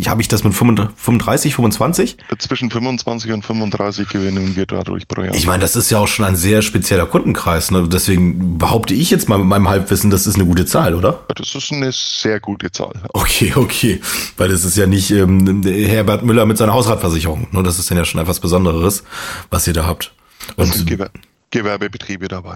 Habe 0.07 0.21
ich 0.21 0.27
das 0.27 0.43
mit 0.43 0.53
35, 0.53 1.55
25? 1.55 2.17
Zwischen 2.39 2.71
25 2.71 3.31
und 3.31 3.45
35 3.45 4.07
gewinnen 4.09 4.55
wir 4.55 4.65
dadurch 4.65 5.07
pro 5.07 5.21
Jahr. 5.21 5.33
Ich 5.35 5.47
meine, 5.47 5.61
das 5.61 5.75
ist 5.75 5.89
ja 5.89 6.00
auch 6.00 6.07
schon 6.07 6.25
ein 6.25 6.35
sehr 6.35 6.61
spezieller 6.61 7.05
Kundenkreis. 7.05 7.71
Ne? 7.71 7.88
Deswegen 7.88 8.57
behaupte 8.57 8.93
ich 8.93 9.09
jetzt 9.09 9.29
mal 9.29 9.38
mit 9.38 9.47
meinem 9.47 9.69
Halbwissen, 9.69 10.11
das 10.11 10.27
ist 10.27 10.35
eine 10.35 10.45
gute 10.45 10.65
Zahl, 10.65 10.95
oder? 10.95 11.23
das 11.35 11.55
ist 11.55 11.71
eine 11.71 11.91
sehr 11.91 12.39
gute 12.39 12.71
Zahl. 12.71 12.93
Okay, 13.13 13.53
okay. 13.55 14.01
Weil 14.38 14.50
das 14.50 14.65
ist 14.65 14.77
ja 14.77 14.88
nicht 14.88 15.11
ähm, 15.11 15.63
Herbert 15.63 16.23
Müller 16.23 16.45
mit 16.45 16.57
seiner 16.57 16.73
Hausratversicherung. 16.73 17.47
Ne? 17.51 17.63
Das 17.63 17.79
ist 17.79 17.89
dann 17.89 17.97
ja 17.97 18.05
schon 18.05 18.21
etwas 18.21 18.39
Besonderes, 18.39 19.03
was 19.50 19.67
ihr 19.67 19.73
da 19.73 19.85
habt. 19.85 20.13
Und, 20.55 20.88
Gewer 20.88 21.09
Gewerbebetriebe 21.51 22.27
dabei. 22.27 22.55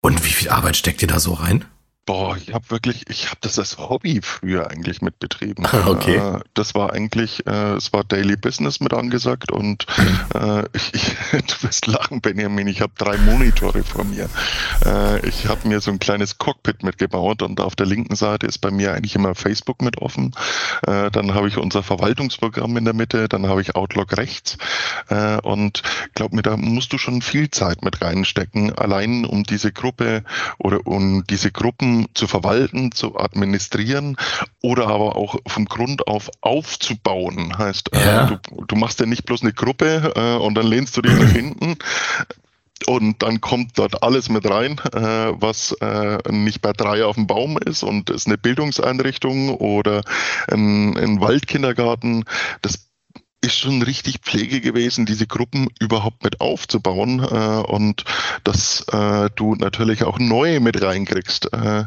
und 0.00 0.24
wie 0.24 0.30
viel 0.30 0.48
Arbeit 0.48 0.76
steckt 0.76 1.02
ihr 1.02 1.08
da 1.08 1.18
so 1.20 1.32
rein? 1.34 1.64
Boah, 2.08 2.38
ich 2.38 2.54
habe 2.54 2.70
wirklich, 2.70 3.04
ich 3.10 3.26
habe 3.26 3.36
das 3.42 3.58
als 3.58 3.76
Hobby 3.76 4.20
früher 4.22 4.70
eigentlich 4.70 5.02
mit 5.02 5.18
betrieben. 5.18 5.64
Okay. 5.88 6.16
Äh, 6.16 6.40
das 6.54 6.74
war 6.74 6.92
eigentlich, 6.92 7.46
äh, 7.46 7.74
es 7.74 7.92
war 7.92 8.04
Daily 8.04 8.36
Business 8.36 8.80
mit 8.80 8.92
angesagt 8.92 9.50
und 9.50 9.86
äh, 10.34 10.64
ich, 10.72 10.94
ich, 10.94 11.16
du 11.32 11.66
wirst 11.66 11.86
lachen, 11.86 12.20
Benjamin, 12.20 12.66
ich 12.66 12.80
habe 12.80 12.92
drei 12.96 13.16
Monitore 13.18 13.84
vor 13.84 14.04
mir. 14.04 14.28
Ich 15.22 15.46
habe 15.46 15.66
mir 15.66 15.80
so 15.80 15.90
ein 15.90 15.98
kleines 15.98 16.38
Cockpit 16.38 16.82
mitgebaut 16.82 17.42
und 17.42 17.60
auf 17.60 17.74
der 17.74 17.86
linken 17.86 18.16
Seite 18.16 18.46
ist 18.46 18.58
bei 18.58 18.70
mir 18.70 18.94
eigentlich 18.94 19.16
immer 19.16 19.34
Facebook 19.34 19.82
mit 19.82 19.98
offen. 19.98 20.32
Dann 20.82 21.34
habe 21.34 21.48
ich 21.48 21.58
unser 21.58 21.82
Verwaltungsprogramm 21.82 22.76
in 22.76 22.84
der 22.84 22.94
Mitte, 22.94 23.28
dann 23.28 23.46
habe 23.46 23.60
ich 23.60 23.74
Outlook 23.74 24.16
rechts 24.16 24.56
und 25.42 25.82
glaub 26.14 26.32
mir, 26.32 26.42
da 26.42 26.56
musst 26.56 26.92
du 26.92 26.98
schon 26.98 27.22
viel 27.22 27.50
Zeit 27.50 27.82
mit 27.82 28.00
reinstecken, 28.00 28.72
allein 28.78 29.24
um 29.24 29.44
diese 29.44 29.72
Gruppe 29.72 30.22
oder 30.58 30.86
um 30.86 31.24
diese 31.28 31.50
Gruppen 31.50 31.97
zu 32.14 32.26
verwalten, 32.26 32.92
zu 32.92 33.18
administrieren 33.18 34.16
oder 34.62 34.86
aber 34.88 35.16
auch 35.16 35.36
vom 35.46 35.64
Grund 35.66 36.06
auf 36.06 36.30
aufzubauen. 36.40 37.56
Heißt, 37.58 37.90
Ja. 37.94 38.24
äh, 38.30 38.38
du, 38.48 38.64
du 38.64 38.76
machst 38.76 39.00
ja 39.00 39.06
nicht 39.06 39.24
bloß 39.24 39.42
eine 39.42 39.52
Gruppe 39.52 40.12
äh, 40.14 40.36
und 40.42 40.54
dann 40.54 40.66
lehnst 40.66 40.96
du 40.96 41.02
dich 41.02 41.12
nach 41.12 41.30
hinten. 41.32 41.76
Und 42.86 43.22
dann 43.22 43.40
kommt 43.40 43.76
dort 43.76 44.04
alles 44.04 44.28
mit 44.28 44.48
rein, 44.48 44.80
äh, 44.92 45.00
was 45.00 45.72
äh, 45.80 46.18
nicht 46.30 46.62
bei 46.62 46.72
drei 46.72 47.04
auf 47.04 47.16
dem 47.16 47.26
Baum 47.26 47.58
ist 47.58 47.82
und 47.82 48.08
ist 48.08 48.28
eine 48.28 48.38
Bildungseinrichtung 48.38 49.50
oder 49.56 50.02
ein, 50.48 50.96
ein 50.96 51.20
Waldkindergarten. 51.20 52.24
Das 52.62 52.87
ist 53.40 53.58
schon 53.58 53.82
richtig 53.82 54.18
Pflege 54.22 54.60
gewesen, 54.60 55.06
diese 55.06 55.26
Gruppen 55.26 55.68
überhaupt 55.80 56.24
mit 56.24 56.40
aufzubauen 56.40 57.20
äh, 57.20 57.62
und 57.66 58.04
dass 58.44 58.84
äh, 58.92 59.30
du 59.36 59.54
natürlich 59.54 60.04
auch 60.04 60.18
neue 60.18 60.60
mit 60.60 60.82
reinkriegst. 60.82 61.52
Äh, 61.52 61.84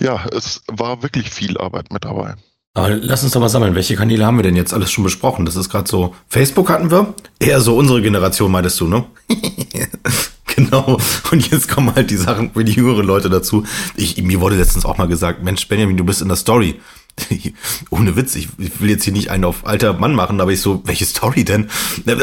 ja, 0.00 0.26
es 0.32 0.62
war 0.66 1.02
wirklich 1.02 1.30
viel 1.30 1.58
Arbeit 1.58 1.92
mit 1.92 2.04
dabei. 2.04 2.34
Aber 2.74 2.90
lass 2.90 3.24
uns 3.24 3.32
doch 3.32 3.40
mal 3.40 3.48
sammeln. 3.48 3.74
Welche 3.74 3.96
Kanäle 3.96 4.24
haben 4.24 4.38
wir 4.38 4.44
denn 4.44 4.54
jetzt 4.54 4.72
alles 4.72 4.90
schon 4.92 5.02
besprochen? 5.02 5.44
Das 5.44 5.56
ist 5.56 5.68
gerade 5.68 5.88
so. 5.88 6.14
Facebook 6.28 6.70
hatten 6.70 6.90
wir. 6.90 7.12
Eher 7.40 7.60
so 7.60 7.76
unsere 7.76 8.00
Generation, 8.00 8.52
meintest 8.52 8.78
du, 8.80 8.86
ne? 8.86 9.04
genau. 10.54 10.98
Und 11.32 11.50
jetzt 11.50 11.68
kommen 11.68 11.92
halt 11.94 12.10
die 12.10 12.16
Sachen 12.16 12.52
für 12.52 12.64
die 12.64 12.72
jüngeren 12.72 13.04
Leute 13.04 13.30
dazu. 13.30 13.64
Ich, 13.96 14.22
mir 14.22 14.40
wurde 14.40 14.56
letztens 14.56 14.84
auch 14.84 14.96
mal 14.96 15.08
gesagt, 15.08 15.42
Mensch, 15.42 15.66
Benjamin, 15.66 15.96
du 15.96 16.04
bist 16.04 16.22
in 16.22 16.28
der 16.28 16.36
Story. 16.36 16.80
Ohne 17.90 18.16
Witz, 18.16 18.34
ich, 18.34 18.48
ich 18.58 18.80
will 18.80 18.90
jetzt 18.90 19.04
hier 19.04 19.12
nicht 19.12 19.30
einen 19.30 19.44
auf 19.44 19.66
alter 19.66 19.94
Mann 19.94 20.14
machen, 20.14 20.40
aber 20.40 20.52
ich 20.52 20.60
so, 20.60 20.82
welche 20.84 21.04
Story 21.04 21.44
denn? 21.44 21.70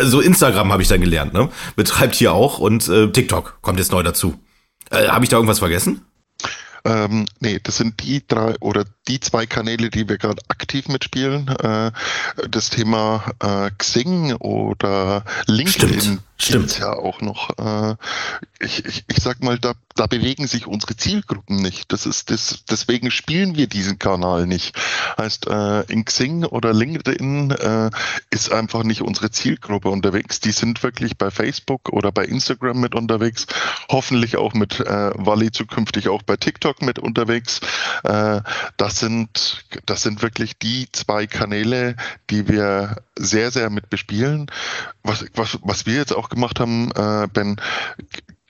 So 0.04 0.22
Instagram 0.22 0.72
habe 0.72 0.82
ich 0.82 0.88
dann 0.88 1.02
gelernt, 1.02 1.34
ne? 1.34 1.50
Betreibt 1.76 2.16
hier 2.16 2.34
auch 2.34 2.60
und 2.60 2.88
äh, 2.88 3.12
TikTok 3.12 3.60
kommt 3.62 3.80
jetzt 3.80 3.92
neu 3.92 4.04
dazu. 4.04 4.40
Äh, 4.92 5.08
habe 5.08 5.26
ich 5.26 5.30
da 5.30 5.38
irgendwas 5.38 5.60
vergessen? 5.60 6.02
Ähm, 6.86 7.26
nee, 7.40 7.60
das 7.64 7.78
sind 7.78 8.04
die 8.04 8.24
drei 8.28 8.56
oder 8.60 8.86
die 9.08 9.20
zwei 9.20 9.48
Kanäle, 9.48 9.90
die 9.90 10.08
wir 10.08 10.20
gerade 10.20 10.42
aktiv 10.50 10.88
mitspielen. 10.88 11.48
Äh, 11.48 11.92
das 12.48 12.70
Thema 12.70 13.24
äh, 13.40 13.72
Xing 13.76 14.34
oder 14.36 15.26
LinkedIn 15.48 16.00
Stimmt, 16.00 16.22
stimmt. 16.38 16.80
ja 16.80 16.94
auch 16.94 17.22
noch. 17.22 17.50
Äh, 17.58 17.96
ich, 18.60 18.86
ich, 18.86 19.06
ich 19.08 19.18
sag 19.18 19.44
mal, 19.44 19.60
da, 19.60 19.74
da 19.96 20.08
bewegen 20.08 20.48
sich 20.48 20.68
unsere 20.68 20.96
Zielgruppen 20.96 21.58
nicht. 21.58 21.92
Das 21.92 22.06
ist 22.06 22.30
das, 22.30 22.64
deswegen 22.70 23.12
spielen 23.12 23.56
wir 23.56 23.68
diesen 23.68 24.00
Kanal 24.00 24.48
nicht. 24.48 24.76
Heißt, 25.18 25.48
äh, 25.48 25.82
in 25.84 26.06
Xing 26.06 26.46
oder 26.46 26.74
LinkedIn 26.74 27.52
äh, 27.52 27.90
ist 28.30 28.52
einfach 28.52 28.84
nicht 28.84 29.02
unsere 29.02 29.32
Zielgruppe 29.32 29.90
unterwegs. 29.90 30.40
Die 30.40 30.52
sind 30.52 30.84
wirklich 30.84 31.18
bei 31.18 31.32
Facebook 31.32 31.90
oder 31.90 32.12
bei 32.12 32.26
Instagram 32.26 32.80
mit 32.80 32.96
unterwegs. 32.96 33.48
Hoffentlich 33.90 34.38
auch 34.38 34.54
mit 34.54 34.80
äh, 34.80 35.12
Wally 35.16 35.52
zukünftig 35.52 36.10
auch 36.10 36.24
bei 36.24 36.38
TikTok 36.38 36.82
mit 36.82 37.00
unterwegs. 37.00 37.62
Äh, 38.04 38.42
das 38.78 39.00
sind, 39.00 39.66
das 39.86 40.02
sind 40.04 40.22
wirklich 40.22 40.58
die 40.58 40.88
zwei 40.92 41.28
Kanäle, 41.28 41.96
die 42.30 42.48
wir 42.48 42.98
sehr, 43.18 43.52
sehr 43.52 43.70
mit 43.70 43.90
bespielen. 43.90 44.48
Was, 45.08 45.24
was, 45.36 45.60
was 45.62 45.86
wir 45.86 45.96
jetzt 45.96 46.16
auch 46.16 46.30
gemacht 46.30 46.60
haben, 46.60 46.92
äh, 46.96 47.28
Ben, 47.32 47.62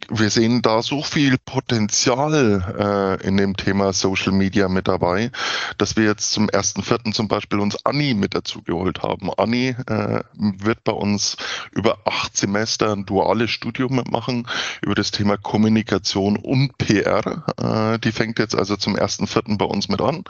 wir 0.09 0.29
sehen 0.29 0.61
da 0.61 0.81
so 0.81 1.01
viel 1.01 1.37
Potenzial 1.37 3.19
äh, 3.21 3.27
in 3.27 3.37
dem 3.37 3.55
Thema 3.55 3.93
Social 3.93 4.31
Media 4.31 4.67
mit 4.67 4.87
dabei, 4.87 5.31
dass 5.77 5.95
wir 5.95 6.05
jetzt 6.05 6.31
zum 6.31 6.49
ersten 6.49 6.83
Vierten 6.83 7.13
zum 7.13 7.27
Beispiel 7.27 7.59
uns 7.59 7.85
Anni 7.85 8.13
mit 8.13 8.35
dazu 8.35 8.61
geholt 8.61 9.01
haben. 9.03 9.31
Anni 9.37 9.75
äh, 9.87 10.21
wird 10.33 10.83
bei 10.83 10.91
uns 10.91 11.37
über 11.71 11.97
acht 12.05 12.37
Semester 12.37 12.91
ein 12.91 13.05
duales 13.05 13.51
Studium 13.51 13.95
mitmachen 13.95 14.47
über 14.81 14.95
das 14.95 15.11
Thema 15.11 15.37
Kommunikation 15.37 16.37
und 16.37 16.77
PR. 16.77 17.43
Äh, 17.57 17.99
die 17.99 18.11
fängt 18.11 18.39
jetzt 18.39 18.55
also 18.55 18.75
zum 18.75 18.95
ersten 18.95 19.27
Vierten 19.27 19.57
bei 19.57 19.65
uns 19.65 19.89
mit 19.89 20.01
an 20.01 20.23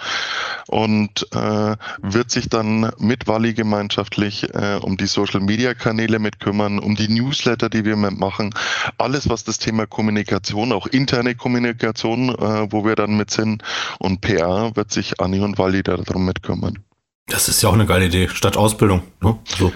und 0.68 1.28
äh, 1.34 1.76
wird 2.02 2.32
sich 2.32 2.50
dann 2.50 2.92
mit 2.98 3.28
Wally 3.28 3.54
gemeinschaftlich 3.54 4.54
äh, 4.54 4.80
um 4.82 4.98
die 4.98 5.08
Social 5.08 5.42
Media 5.42 5.74
Kanäle 5.74 6.20
mit 6.20 6.40
kümmern, 6.40 6.80
um 6.80 6.96
die 6.96 7.10
Newsletter, 7.10 7.70
die 7.70 7.84
wir 7.84 7.96
mitmachen, 7.96 8.54
alles 8.98 9.30
was 9.30 9.44
das 9.44 9.65
Thema 9.66 9.88
Kommunikation, 9.88 10.72
auch 10.72 10.86
interne 10.86 11.34
Kommunikation, 11.34 12.30
äh, 12.30 12.72
wo 12.72 12.86
wir 12.86 12.96
dann 12.96 13.18
mit 13.18 13.32
sind 13.32 13.64
und 13.98 14.22
PR 14.22 14.76
wird 14.76 14.92
sich 14.92 15.20
Anni 15.20 15.40
und 15.40 15.58
Wally 15.58 15.82
darum 15.82 16.26
mit 16.26 16.44
kümmern. 16.44 16.80
Das 17.28 17.50
ist 17.50 17.64
ja 17.64 17.70
auch 17.70 17.74
eine 17.74 17.88
geile 17.88 18.06
Idee, 18.06 18.30
statt 18.32 18.58
Ausbildung. 18.58 19.02
Ne? 19.22 19.38
So. 19.58 19.72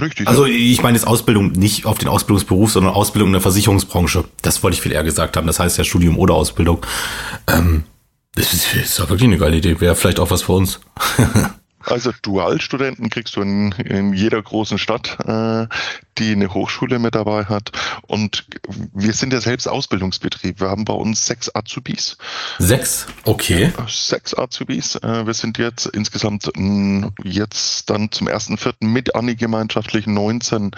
Richtig. 0.00 0.26
Also 0.26 0.46
ich 0.46 0.82
meine 0.82 0.96
jetzt 0.96 1.06
Ausbildung 1.06 1.52
nicht 1.52 1.84
auf 1.84 1.98
den 1.98 2.08
Ausbildungsberuf, 2.08 2.72
sondern 2.72 2.94
Ausbildung 2.94 3.28
in 3.28 3.32
der 3.34 3.42
Versicherungsbranche. 3.42 4.24
Das 4.40 4.62
wollte 4.62 4.76
ich 4.76 4.82
viel 4.82 4.92
eher 4.92 5.04
gesagt 5.04 5.36
haben. 5.36 5.46
Das 5.46 5.60
heißt 5.60 5.76
ja 5.76 5.84
Studium 5.84 6.18
oder 6.18 6.34
Ausbildung. 6.34 6.84
Ähm, 7.46 7.84
das 8.34 8.52
ist, 8.52 8.74
das 8.74 8.84
ist 8.84 8.98
ja 8.98 9.08
wirklich 9.08 9.28
eine 9.28 9.38
geile 9.38 9.56
Idee. 9.56 9.80
Wäre 9.80 9.96
vielleicht 9.96 10.20
auch 10.20 10.30
was 10.30 10.42
für 10.42 10.52
uns. 10.52 10.80
Also 11.86 12.12
Dualstudenten 12.22 13.10
kriegst 13.10 13.36
du 13.36 13.42
in, 13.42 13.72
in 13.72 14.12
jeder 14.12 14.42
großen 14.42 14.78
Stadt, 14.78 15.18
äh, 15.24 15.66
die 16.18 16.32
eine 16.32 16.52
Hochschule 16.52 16.98
mit 16.98 17.14
dabei 17.14 17.44
hat. 17.44 17.70
Und 18.02 18.46
wir 18.92 19.12
sind 19.12 19.32
ja 19.32 19.40
selbst 19.40 19.68
Ausbildungsbetrieb. 19.68 20.60
Wir 20.60 20.68
haben 20.68 20.84
bei 20.84 20.94
uns 20.94 21.26
sechs 21.26 21.54
Azubis. 21.54 22.16
Sechs? 22.58 23.06
Okay. 23.24 23.72
Sechs 23.88 24.36
Azubis. 24.36 24.96
Äh, 24.96 25.26
wir 25.26 25.34
sind 25.34 25.58
jetzt 25.58 25.86
insgesamt 25.86 26.50
jetzt 27.22 27.88
dann 27.88 28.10
zum 28.10 28.28
ersten 28.28 28.58
Vierten 28.58 28.92
mit 28.92 29.14
Anni 29.14 29.36
gemeinschaftlich 29.36 30.06
19, 30.06 30.72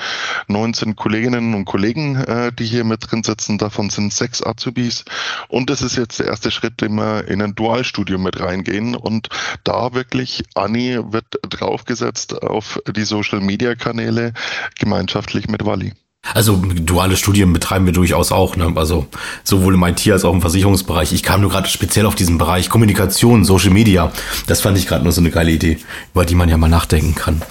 19 0.48 0.96
Kolleginnen 0.96 1.54
und 1.54 1.64
Kollegen, 1.64 2.16
äh, 2.16 2.52
die 2.52 2.66
hier 2.66 2.84
mit 2.84 3.10
drin 3.10 3.22
sitzen. 3.22 3.56
Davon 3.56 3.88
sind 3.88 4.12
sechs 4.12 4.42
Azubis. 4.42 5.04
Und 5.48 5.70
das 5.70 5.80
ist 5.80 5.96
jetzt 5.96 6.18
der 6.18 6.26
erste 6.26 6.50
Schritt, 6.50 6.80
den 6.82 6.94
wir 6.96 7.28
in 7.28 7.40
ein 7.40 7.54
Dualstudium 7.54 8.22
mit 8.22 8.40
reingehen 8.40 8.94
und 8.94 9.28
da 9.64 9.94
wirklich 9.94 10.44
Anni 10.54 10.97
wird 11.12 11.26
draufgesetzt 11.48 12.42
auf 12.42 12.80
die 12.86 13.04
Social-Media-Kanäle 13.04 14.32
gemeinschaftlich 14.78 15.48
mit 15.48 15.64
Wally. 15.64 15.94
Also 16.34 16.56
duale 16.56 17.16
Studien 17.16 17.52
betreiben 17.52 17.86
wir 17.86 17.92
durchaus 17.92 18.32
auch, 18.32 18.56
ne? 18.56 18.72
Also 18.74 19.06
sowohl 19.44 19.74
im 19.74 19.82
IT 19.84 20.06
als 20.10 20.24
auch 20.24 20.34
im 20.34 20.40
Versicherungsbereich. 20.40 21.12
Ich 21.12 21.22
kam 21.22 21.40
nur 21.40 21.50
gerade 21.50 21.68
speziell 21.68 22.06
auf 22.06 22.16
diesen 22.16 22.38
Bereich 22.38 22.68
Kommunikation, 22.68 23.44
Social 23.44 23.70
Media. 23.70 24.12
Das 24.46 24.60
fand 24.60 24.76
ich 24.76 24.86
gerade 24.86 25.04
nur 25.04 25.12
so 25.12 25.20
eine 25.20 25.30
geile 25.30 25.50
Idee, 25.50 25.78
über 26.12 26.26
die 26.26 26.34
man 26.34 26.48
ja 26.48 26.58
mal 26.58 26.68
nachdenken 26.68 27.14
kann. 27.14 27.42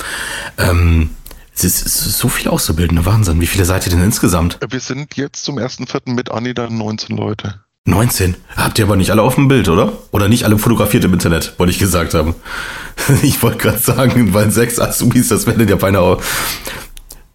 Ähm, 0.57 1.11
es 1.55 1.63
ist, 1.63 2.17
so 2.19 2.29
viel 2.29 2.49
Auszubildende, 2.49 3.05
Wahnsinn. 3.05 3.41
Wie 3.41 3.47
viele 3.47 3.65
seid 3.65 3.87
ihr 3.87 3.91
denn 3.91 4.03
insgesamt? 4.03 4.59
Wir 4.69 4.79
sind 4.79 5.15
jetzt 5.15 5.43
zum 5.43 5.57
ersten 5.57 5.87
Vierten 5.87 6.13
mit 6.13 6.29
Anni 6.29 6.53
dann 6.53 6.77
19 6.77 7.17
Leute. 7.17 7.61
19. 7.87 8.35
Habt 8.55 8.77
ihr 8.79 8.85
aber 8.85 8.97
nicht 8.97 9.11
alle 9.11 9.21
auf 9.21 9.35
dem 9.35 9.47
Bild, 9.47 9.69
oder? 9.69 9.93
Oder 10.11 10.27
nicht 10.27 10.43
alle 10.43 10.57
fotografiert 10.57 11.05
im 11.05 11.13
Internet, 11.13 11.53
wollte 11.57 11.71
ich 11.71 11.79
gesagt 11.79 12.13
haben. 12.13 12.35
ich 13.23 13.41
wollte 13.41 13.57
gerade 13.57 13.79
sagen, 13.79 14.33
weil 14.33 14.51
sechs 14.51 14.77
Azubis, 14.77 15.29
das 15.29 15.47
werdet 15.47 15.69
ja 15.69 15.77
beinahe. 15.77 16.17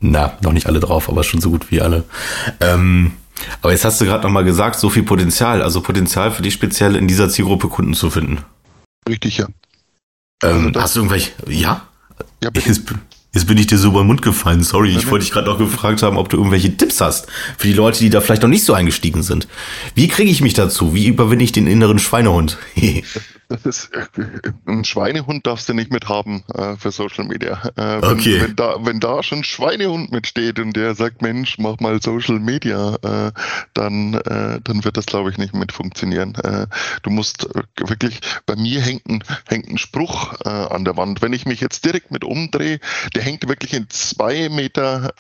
Na, 0.01 0.37
noch 0.43 0.53
nicht 0.53 0.67
alle 0.67 0.81
drauf, 0.81 1.09
aber 1.09 1.25
schon 1.25 1.41
so 1.41 1.51
gut 1.51 1.71
wie 1.71 1.81
alle. 1.81 2.05
Ähm, 2.61 3.13
aber 3.63 3.73
jetzt 3.73 3.85
hast 3.85 4.01
du 4.01 4.05
gerade 4.05 4.25
nochmal 4.25 4.45
gesagt, 4.45 4.79
so 4.79 4.91
viel 4.91 5.05
Potenzial, 5.05 5.63
also 5.63 5.81
Potenzial 5.81 6.31
für 6.31 6.43
dich 6.43 6.53
speziell 6.53 6.97
in 6.97 7.09
dieser 7.09 7.31
Zielgruppe 7.31 7.69
Kunden 7.69 7.95
zu 7.95 8.11
finden. 8.11 8.39
Richtig, 9.09 9.39
ja. 9.39 9.47
Ähm, 10.43 10.67
also 10.67 10.81
hast 10.83 10.97
du 10.97 11.01
irgendwelche, 11.01 11.31
ja? 11.49 11.87
Ja, 12.43 12.51
bitte. 12.51 12.75
Jetzt, 13.35 13.47
bin 13.47 13.57
ich 13.57 13.67
dir 13.67 13.79
so 13.79 13.93
beim 13.93 14.07
Mund 14.07 14.21
gefallen, 14.21 14.63
sorry. 14.63 14.91
Ich 14.91 15.11
wollte 15.11 15.25
dich 15.25 15.33
gerade 15.33 15.49
noch 15.49 15.57
gefragt 15.57 16.03
haben, 16.03 16.19
ob 16.19 16.29
du 16.29 16.37
irgendwelche 16.37 16.77
Tipps 16.77 17.01
hast 17.01 17.29
für 17.57 17.67
die 17.67 17.73
Leute, 17.73 17.99
die 18.01 18.11
da 18.11 18.21
vielleicht 18.21 18.43
noch 18.43 18.51
nicht 18.51 18.65
so 18.65 18.75
eingestiegen 18.75 19.23
sind. 19.23 19.49
Wie 19.95 20.09
kriege 20.09 20.31
ich 20.31 20.43
mich 20.43 20.53
dazu? 20.53 20.95
Wie 20.95 21.07
überwinde 21.07 21.45
ich 21.45 21.53
den 21.53 21.67
inneren 21.67 21.99
Schweinehund? 21.99 22.59
Das 23.53 23.67
ist, 23.67 23.91
äh, 23.95 24.07
ein 24.67 24.83
Schweinehund 24.83 25.47
darfst 25.47 25.69
du 25.69 25.75
nicht 25.75 25.93
mit 25.93 26.09
haben 26.09 26.43
äh, 26.55 26.75
für 26.77 26.91
Social 26.91 27.25
Media. 27.25 27.61
Äh, 27.77 28.01
wenn, 28.01 28.05
okay. 28.05 28.41
Wenn 28.41 28.57
da, 28.57 28.77
wenn 28.81 28.99
da 28.99 29.23
schon 29.23 29.45
Schweinehund 29.45 30.11
mitsteht 30.11 30.59
und 30.59 30.75
der 30.75 30.95
sagt, 30.95 31.21
Mensch, 31.21 31.59
mach 31.59 31.79
mal 31.79 32.01
Social 32.01 32.39
Media, 32.39 32.95
äh, 33.03 33.33
dann, 33.75 34.15
äh, 34.15 34.59
dann 34.65 34.85
wird 34.85 34.97
das, 34.97 35.05
glaube 35.05 35.31
ich, 35.31 35.37
nicht 35.37 35.55
mit 35.55 35.71
funktionieren. 35.71 36.35
Äh, 36.37 36.67
du 37.03 37.11
musst 37.11 37.47
wirklich, 37.77 38.21
bei 38.47 38.57
mir 38.57 38.81
hängt 38.81 39.07
ein, 39.07 39.23
hängt 39.47 39.69
ein 39.69 39.77
Spruch 39.79 40.41
an 40.43 40.85
der 40.85 40.97
Wand. 40.97 41.21
Wenn 41.21 41.33
ich 41.33 41.45
mich 41.45 41.61
jetzt 41.61 41.85
direkt 41.85 42.11
mit 42.11 42.25
umdrehe, 42.25 42.81
der 43.15 43.23
hängt 43.23 43.47
wirklich 43.49 43.75
in 43.75 43.89
zwei 43.91 44.49
Meter, 44.49 45.13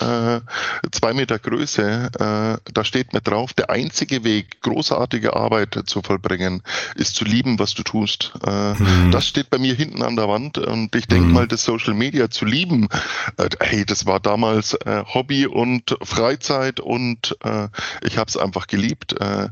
zwei 0.91 1.13
Meter 1.13 1.39
Größe. 1.39 2.11
da 2.13 2.85
steht 2.85 3.13
mit 3.13 3.27
drauf, 3.27 3.53
der 3.53 3.71
einzige 3.71 4.25
Weg, 4.25 4.61
großartige 4.63 5.35
Arbeit 5.35 5.83
zu 5.87 6.03
vollbringen, 6.03 6.63
ist 6.95 7.17
zu 7.17 7.25
lieben, 7.25 7.59
was 7.59 7.75
du 7.75 7.83
tust. 7.83 8.22
Äh, 8.47 8.75
mhm. 8.75 9.11
Das 9.11 9.27
steht 9.27 9.51
bei 9.51 9.59
mir 9.59 9.75
hinten 9.75 10.03
an 10.03 10.17
der 10.17 10.29
Wand 10.29 10.59
und 10.59 10.95
ich 10.95 11.07
denke 11.07 11.27
mhm. 11.27 11.33
mal, 11.33 11.49
das 11.49 11.65
Social 11.65 11.95
Media 11.95 12.31
zu 12.31 12.45
lieben, 12.45 12.89
äh, 13.37 13.49
hey, 13.61 13.85
das 13.85 14.07
war 14.07 14.21
damals 14.21 14.75
äh, 14.75 15.05
Hobby 15.13 15.47
und 15.47 15.97
Freizeit 16.03 16.81
und 16.81 17.37
äh, 17.45 17.69
ich 18.03 18.19
habe 18.19 18.29
es 18.29 18.37
einfach 18.37 18.67
geliebt. 18.67 19.21
Äh, 19.21 19.49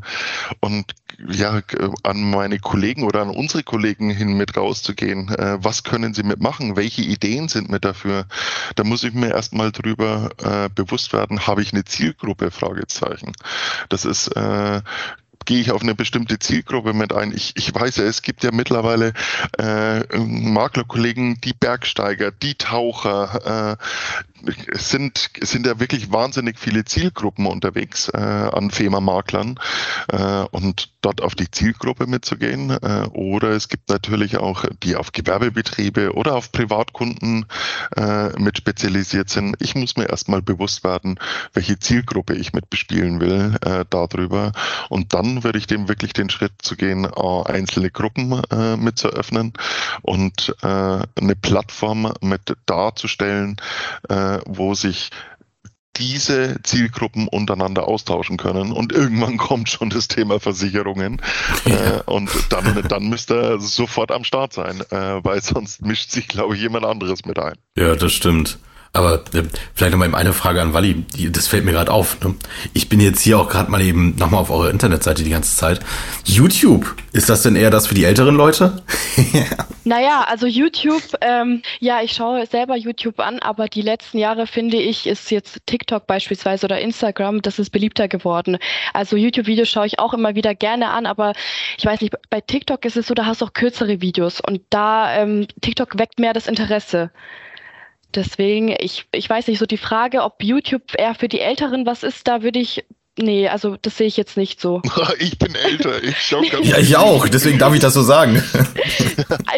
und 0.60 0.94
ja, 1.28 1.60
an 2.02 2.30
meine 2.30 2.58
Kollegen 2.58 3.02
oder 3.02 3.20
an 3.20 3.30
unsere 3.30 3.62
Kollegen 3.62 4.10
hin 4.10 4.36
mit 4.38 4.56
rauszugehen, 4.56 5.28
äh, 5.28 5.58
was 5.60 5.84
können 5.84 6.14
sie 6.14 6.22
mitmachen, 6.22 6.76
welche 6.76 7.02
Ideen 7.02 7.48
sind 7.48 7.68
mit 7.68 7.84
dafür, 7.84 8.26
da 8.76 8.84
muss 8.84 9.04
ich 9.04 9.12
mir 9.12 9.30
erstmal 9.30 9.72
drüber 9.72 10.30
bewusst 10.74 11.12
werden, 11.12 11.46
habe 11.46 11.62
ich 11.62 11.72
eine 11.72 11.84
Zielgruppe, 11.84 12.50
Fragezeichen. 12.50 13.32
Das 13.88 14.04
ist 14.04 14.30
gehe 15.44 15.60
ich 15.60 15.70
auf 15.72 15.82
eine 15.82 15.94
bestimmte 15.94 16.38
Zielgruppe 16.38 16.92
mit 16.92 17.12
ein. 17.12 17.32
Ich, 17.32 17.52
ich 17.56 17.74
weiß 17.74 17.96
ja, 17.96 18.04
es 18.04 18.22
gibt 18.22 18.44
ja 18.44 18.50
mittlerweile 18.52 19.12
äh, 19.58 20.00
Maklerkollegen, 20.16 21.40
die 21.40 21.54
Bergsteiger, 21.54 22.30
die 22.30 22.54
Taucher, 22.54 23.76
äh, 23.78 23.84
es 24.72 24.90
sind, 24.90 25.30
es 25.40 25.50
sind 25.50 25.66
ja 25.66 25.78
wirklich 25.80 26.12
wahnsinnig 26.12 26.58
viele 26.58 26.84
Zielgruppen 26.84 27.46
unterwegs 27.46 28.08
äh, 28.08 28.18
an 28.18 28.70
FEMA-Maklern 28.70 29.58
äh, 30.08 30.44
und 30.50 30.92
dort 31.02 31.22
auf 31.22 31.34
die 31.34 31.50
Zielgruppe 31.50 32.06
mitzugehen. 32.06 32.70
Äh, 32.70 33.08
oder 33.12 33.50
es 33.50 33.68
gibt 33.68 33.88
natürlich 33.88 34.36
auch 34.36 34.64
die 34.82 34.96
auf 34.96 35.12
Gewerbebetriebe 35.12 36.14
oder 36.14 36.34
auf 36.34 36.52
Privatkunden 36.52 37.46
äh, 37.96 38.28
mit 38.38 38.58
spezialisiert 38.58 39.30
sind. 39.30 39.56
Ich 39.60 39.74
muss 39.74 39.96
mir 39.96 40.08
erstmal 40.08 40.42
bewusst 40.42 40.84
werden, 40.84 41.18
welche 41.52 41.78
Zielgruppe 41.78 42.34
ich 42.34 42.52
mit 42.52 42.70
bespielen 42.70 43.20
will 43.20 43.56
äh, 43.62 43.84
darüber. 43.88 44.52
Und 44.88 45.14
dann 45.14 45.44
würde 45.44 45.58
ich 45.58 45.66
dem 45.66 45.88
wirklich 45.88 46.12
den 46.12 46.30
Schritt 46.30 46.52
zu 46.62 46.76
gehen, 46.76 47.04
äh, 47.04 47.42
einzelne 47.50 47.90
Gruppen 47.90 48.42
äh, 48.50 48.76
mit 48.76 49.00
und 50.02 50.54
äh, 50.62 50.66
eine 50.66 51.36
Plattform 51.40 52.12
mit 52.20 52.56
darzustellen, 52.66 53.56
äh, 54.08 54.29
wo 54.46 54.74
sich 54.74 55.10
diese 55.96 56.56
Zielgruppen 56.62 57.28
untereinander 57.28 57.86
austauschen 57.86 58.36
können. 58.36 58.72
Und 58.72 58.92
irgendwann 58.92 59.36
kommt 59.36 59.68
schon 59.68 59.90
das 59.90 60.08
Thema 60.08 60.40
Versicherungen. 60.40 61.20
Ja. 61.66 61.98
Äh, 61.98 62.02
und 62.06 62.30
dann, 62.50 62.82
dann 62.88 63.08
müsste 63.08 63.34
er 63.34 63.60
sofort 63.60 64.10
am 64.10 64.24
Start 64.24 64.52
sein, 64.52 64.80
äh, 64.90 65.22
weil 65.22 65.42
sonst 65.42 65.82
mischt 65.82 66.10
sich, 66.10 66.28
glaube 66.28 66.54
ich, 66.54 66.62
jemand 66.62 66.86
anderes 66.86 67.24
mit 67.24 67.38
ein. 67.38 67.54
Ja, 67.76 67.94
das 67.96 68.12
stimmt. 68.12 68.58
Aber 68.92 69.22
äh, 69.34 69.44
vielleicht 69.72 69.92
nochmal 69.92 70.08
eben 70.08 70.16
eine 70.16 70.32
Frage 70.32 70.60
an 70.60 70.72
Wally, 70.72 70.94
die, 71.16 71.30
das 71.30 71.46
fällt 71.46 71.64
mir 71.64 71.70
gerade 71.70 71.92
auf. 71.92 72.20
Ne? 72.24 72.34
Ich 72.74 72.88
bin 72.88 72.98
jetzt 72.98 73.20
hier 73.20 73.38
auch 73.38 73.48
gerade 73.48 73.70
mal 73.70 73.80
eben 73.80 74.16
nochmal 74.16 74.40
auf 74.40 74.50
eurer 74.50 74.70
Internetseite 74.70 75.22
die 75.22 75.30
ganze 75.30 75.56
Zeit. 75.56 75.78
YouTube, 76.24 76.96
ist 77.12 77.28
das 77.28 77.42
denn 77.42 77.54
eher 77.54 77.70
das 77.70 77.86
für 77.86 77.94
die 77.94 78.04
älteren 78.04 78.34
Leute? 78.34 78.82
naja, 79.84 80.24
also 80.26 80.46
YouTube, 80.46 81.02
ähm, 81.20 81.62
ja, 81.78 82.02
ich 82.02 82.12
schaue 82.12 82.44
selber 82.46 82.76
YouTube 82.76 83.20
an, 83.20 83.38
aber 83.38 83.68
die 83.68 83.82
letzten 83.82 84.18
Jahre 84.18 84.48
finde 84.48 84.78
ich, 84.78 85.06
ist 85.06 85.30
jetzt 85.30 85.60
TikTok 85.66 86.08
beispielsweise 86.08 86.66
oder 86.66 86.80
Instagram, 86.80 87.42
das 87.42 87.60
ist 87.60 87.70
beliebter 87.70 88.08
geworden. 88.08 88.58
Also 88.92 89.16
YouTube-Videos 89.16 89.68
schaue 89.68 89.86
ich 89.86 90.00
auch 90.00 90.14
immer 90.14 90.34
wieder 90.34 90.56
gerne 90.56 90.90
an, 90.90 91.06
aber 91.06 91.34
ich 91.78 91.86
weiß 91.86 92.00
nicht, 92.00 92.14
bei 92.28 92.40
TikTok 92.40 92.84
ist 92.84 92.96
es 92.96 93.06
so, 93.06 93.14
da 93.14 93.26
hast 93.26 93.40
du 93.40 93.44
auch 93.44 93.52
kürzere 93.52 94.00
Videos 94.00 94.40
und 94.40 94.62
da 94.70 95.14
ähm, 95.14 95.46
TikTok 95.60 95.96
weckt 95.96 96.18
mehr 96.18 96.32
das 96.32 96.48
Interesse. 96.48 97.12
Deswegen, 98.14 98.74
ich, 98.78 99.06
ich 99.12 99.28
weiß 99.28 99.46
nicht, 99.46 99.58
so 99.58 99.66
die 99.66 99.76
Frage, 99.76 100.22
ob 100.22 100.42
YouTube 100.42 100.82
eher 100.96 101.14
für 101.14 101.28
die 101.28 101.40
Älteren 101.40 101.86
was 101.86 102.02
ist, 102.02 102.26
da 102.26 102.42
würde 102.42 102.58
ich 102.58 102.84
Nee, 103.18 103.48
also 103.48 103.76
das 103.82 103.98
sehe 103.98 104.06
ich 104.06 104.16
jetzt 104.16 104.36
nicht 104.36 104.60
so. 104.60 104.80
Ich 105.18 105.38
bin 105.38 105.54
älter, 105.54 106.02
ich 106.02 106.16
schaue 106.16 106.48
ganz 106.48 106.66
Ja, 106.66 106.78
ich 106.78 106.96
auch, 106.96 107.28
deswegen 107.28 107.58
darf 107.58 107.74
ich 107.74 107.80
das 107.80 107.92
so 107.94 108.02
sagen. 108.02 108.36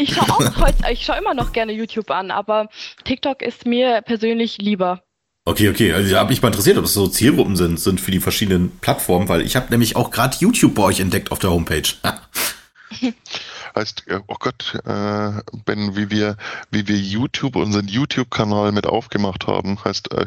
ich 0.01 0.15
schaue 0.15 0.31
auch 0.31 0.57
heute, 0.57 0.91
ich 0.91 1.05
schaue 1.05 1.19
immer 1.19 1.35
noch 1.35 1.53
gerne 1.53 1.73
YouTube 1.73 2.11
an, 2.11 2.31
aber 2.31 2.69
TikTok 3.05 3.43
ist 3.43 3.67
mir 3.67 4.03
persönlich 4.03 4.59
lieber. 4.59 5.03
Okay, 5.45 5.69
okay. 5.69 5.93
Also 5.93 6.17
habe 6.17 6.31
mich 6.31 6.41
mal 6.41 6.49
interessiert, 6.49 6.79
ob 6.79 6.85
es 6.85 6.95
so 6.95 7.07
Zielgruppen 7.09 7.57
sind, 7.57 7.79
sind 7.79 8.01
für 8.01 8.11
die 8.11 8.21
verschiedenen 8.21 8.79
Plattformen, 8.79 9.29
weil 9.29 9.43
ich 9.43 9.57
habe 9.57 9.71
nämlich 9.71 9.97
auch 9.97 10.11
gerade 10.11 10.37
YouTube 10.39 10.75
bei 10.75 10.83
euch 10.83 11.01
entdeckt 11.01 11.31
auf 11.31 11.39
der 11.39 11.51
Homepage. 11.51 11.83
heißt, 13.75 14.09
äh, 14.09 14.21
oh 14.27 14.37
Gott, 14.39 14.75
äh, 14.85 15.33
Ben, 15.65 15.97
wie 15.97 16.11
wir, 16.11 16.37
wie 16.71 16.87
wir 16.89 16.97
YouTube, 16.97 17.57
unseren 17.57 17.89
YouTube-Kanal 17.89 18.73
mit 18.73 18.87
aufgemacht 18.87 19.47
haben, 19.47 19.83
heißt, 19.85 20.13
äh, 20.13 20.27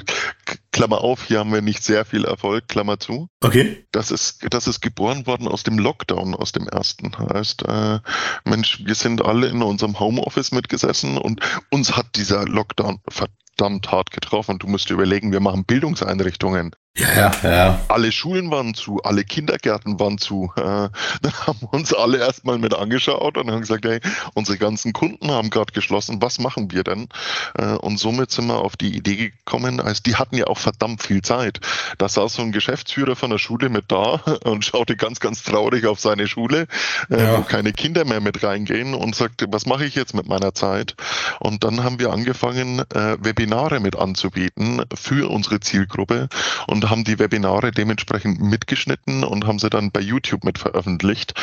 Klammer 0.71 1.01
auf, 1.01 1.23
hier 1.23 1.39
haben 1.39 1.53
wir 1.53 1.61
nicht 1.61 1.83
sehr 1.83 2.05
viel 2.05 2.25
Erfolg, 2.25 2.67
Klammer 2.67 2.99
zu. 2.99 3.29
Okay. 3.41 3.85
Das 3.91 4.11
ist, 4.11 4.45
das 4.49 4.67
ist 4.67 4.81
geboren 4.81 5.25
worden 5.25 5.47
aus 5.47 5.63
dem 5.63 5.79
Lockdown, 5.79 6.35
aus 6.35 6.51
dem 6.51 6.67
ersten. 6.67 7.17
Heißt, 7.17 7.63
äh, 7.67 7.99
Mensch, 8.43 8.81
wir 8.85 8.95
sind 8.95 9.23
alle 9.23 9.47
in 9.47 9.61
unserem 9.61 9.99
Homeoffice 9.99 10.51
mitgesessen 10.51 11.17
und 11.17 11.39
uns 11.69 11.95
hat 11.95 12.15
dieser 12.15 12.45
Lockdown 12.45 12.99
verdammt 13.07 13.91
hart 13.91 14.11
getroffen. 14.11 14.59
Du 14.59 14.67
musst 14.67 14.89
dir 14.89 14.95
überlegen, 14.95 15.31
wir 15.31 15.39
machen 15.39 15.65
Bildungseinrichtungen. 15.65 16.75
Ja, 16.97 17.13
ja, 17.13 17.31
ja. 17.43 17.81
Alle 17.89 18.09
Schulen 18.13 18.51
waren 18.51 18.73
zu, 18.73 19.01
alle 19.03 19.25
Kindergärten 19.25 19.99
waren 19.99 20.17
zu. 20.17 20.49
Dann 20.55 21.33
haben 21.45 21.59
wir 21.59 21.73
uns 21.73 21.93
alle 21.93 22.19
erstmal 22.19 22.57
mit 22.57 22.73
angeschaut 22.73 23.37
und 23.37 23.51
haben 23.51 23.59
gesagt, 23.59 23.83
hey, 23.83 23.99
unsere 24.33 24.57
ganzen 24.57 24.93
Kunden 24.93 25.29
haben 25.29 25.49
gerade 25.49 25.73
geschlossen, 25.73 26.21
was 26.21 26.39
machen 26.39 26.71
wir 26.71 26.85
denn? 26.85 27.09
Äh, 27.57 27.73
und 27.75 27.99
somit 27.99 28.31
sind 28.31 28.47
wir 28.47 28.59
auf 28.59 28.77
die 28.77 28.95
Idee 28.95 29.17
gekommen, 29.17 29.81
also 29.81 30.01
die 30.05 30.15
hatten 30.15 30.37
ja 30.37 30.47
auch 30.47 30.57
verdammt 30.57 31.03
viel 31.03 31.21
Zeit. 31.21 31.59
Da 31.97 32.07
saß 32.07 32.35
so 32.35 32.43
ein 32.43 32.53
Geschäftsführer 32.53 33.17
von 33.17 33.29
der 33.29 33.39
Schule 33.39 33.67
mit 33.67 33.91
da 33.91 34.21
und 34.45 34.63
schaute 34.63 34.95
ganz, 34.95 35.19
ganz 35.19 35.43
traurig 35.43 35.87
auf 35.87 35.99
seine 35.99 36.29
Schule, 36.29 36.67
äh, 37.09 37.21
ja. 37.21 37.37
wo 37.37 37.41
keine 37.41 37.73
Kinder 37.73 38.05
mehr 38.05 38.21
mit 38.21 38.41
reingehen 38.41 38.93
und 38.93 39.15
sagte, 39.15 39.47
was 39.49 39.65
mache 39.65 39.83
ich 39.83 39.95
jetzt 39.95 40.13
mit 40.13 40.29
meiner 40.29 40.53
Zeit? 40.53 40.95
Und 41.41 41.65
dann 41.65 41.83
haben 41.83 41.99
wir 41.99 42.13
angefangen, 42.13 42.79
äh, 42.79 43.17
Webinare 43.19 43.81
mit 43.81 43.97
anzubieten 43.97 44.81
für 44.93 45.29
unsere 45.29 45.59
Zielgruppe 45.59 46.29
und 46.67 46.84
haben 46.89 47.03
die 47.03 47.19
Webinare 47.19 47.71
dementsprechend 47.71 48.39
mitgeschnitten 48.41 49.23
und 49.23 49.45
haben 49.45 49.59
sie 49.59 49.69
dann 49.69 49.91
bei 49.91 49.99
YouTube 49.99 50.43
mit 50.43 50.57
veröffentlicht. 50.57 51.33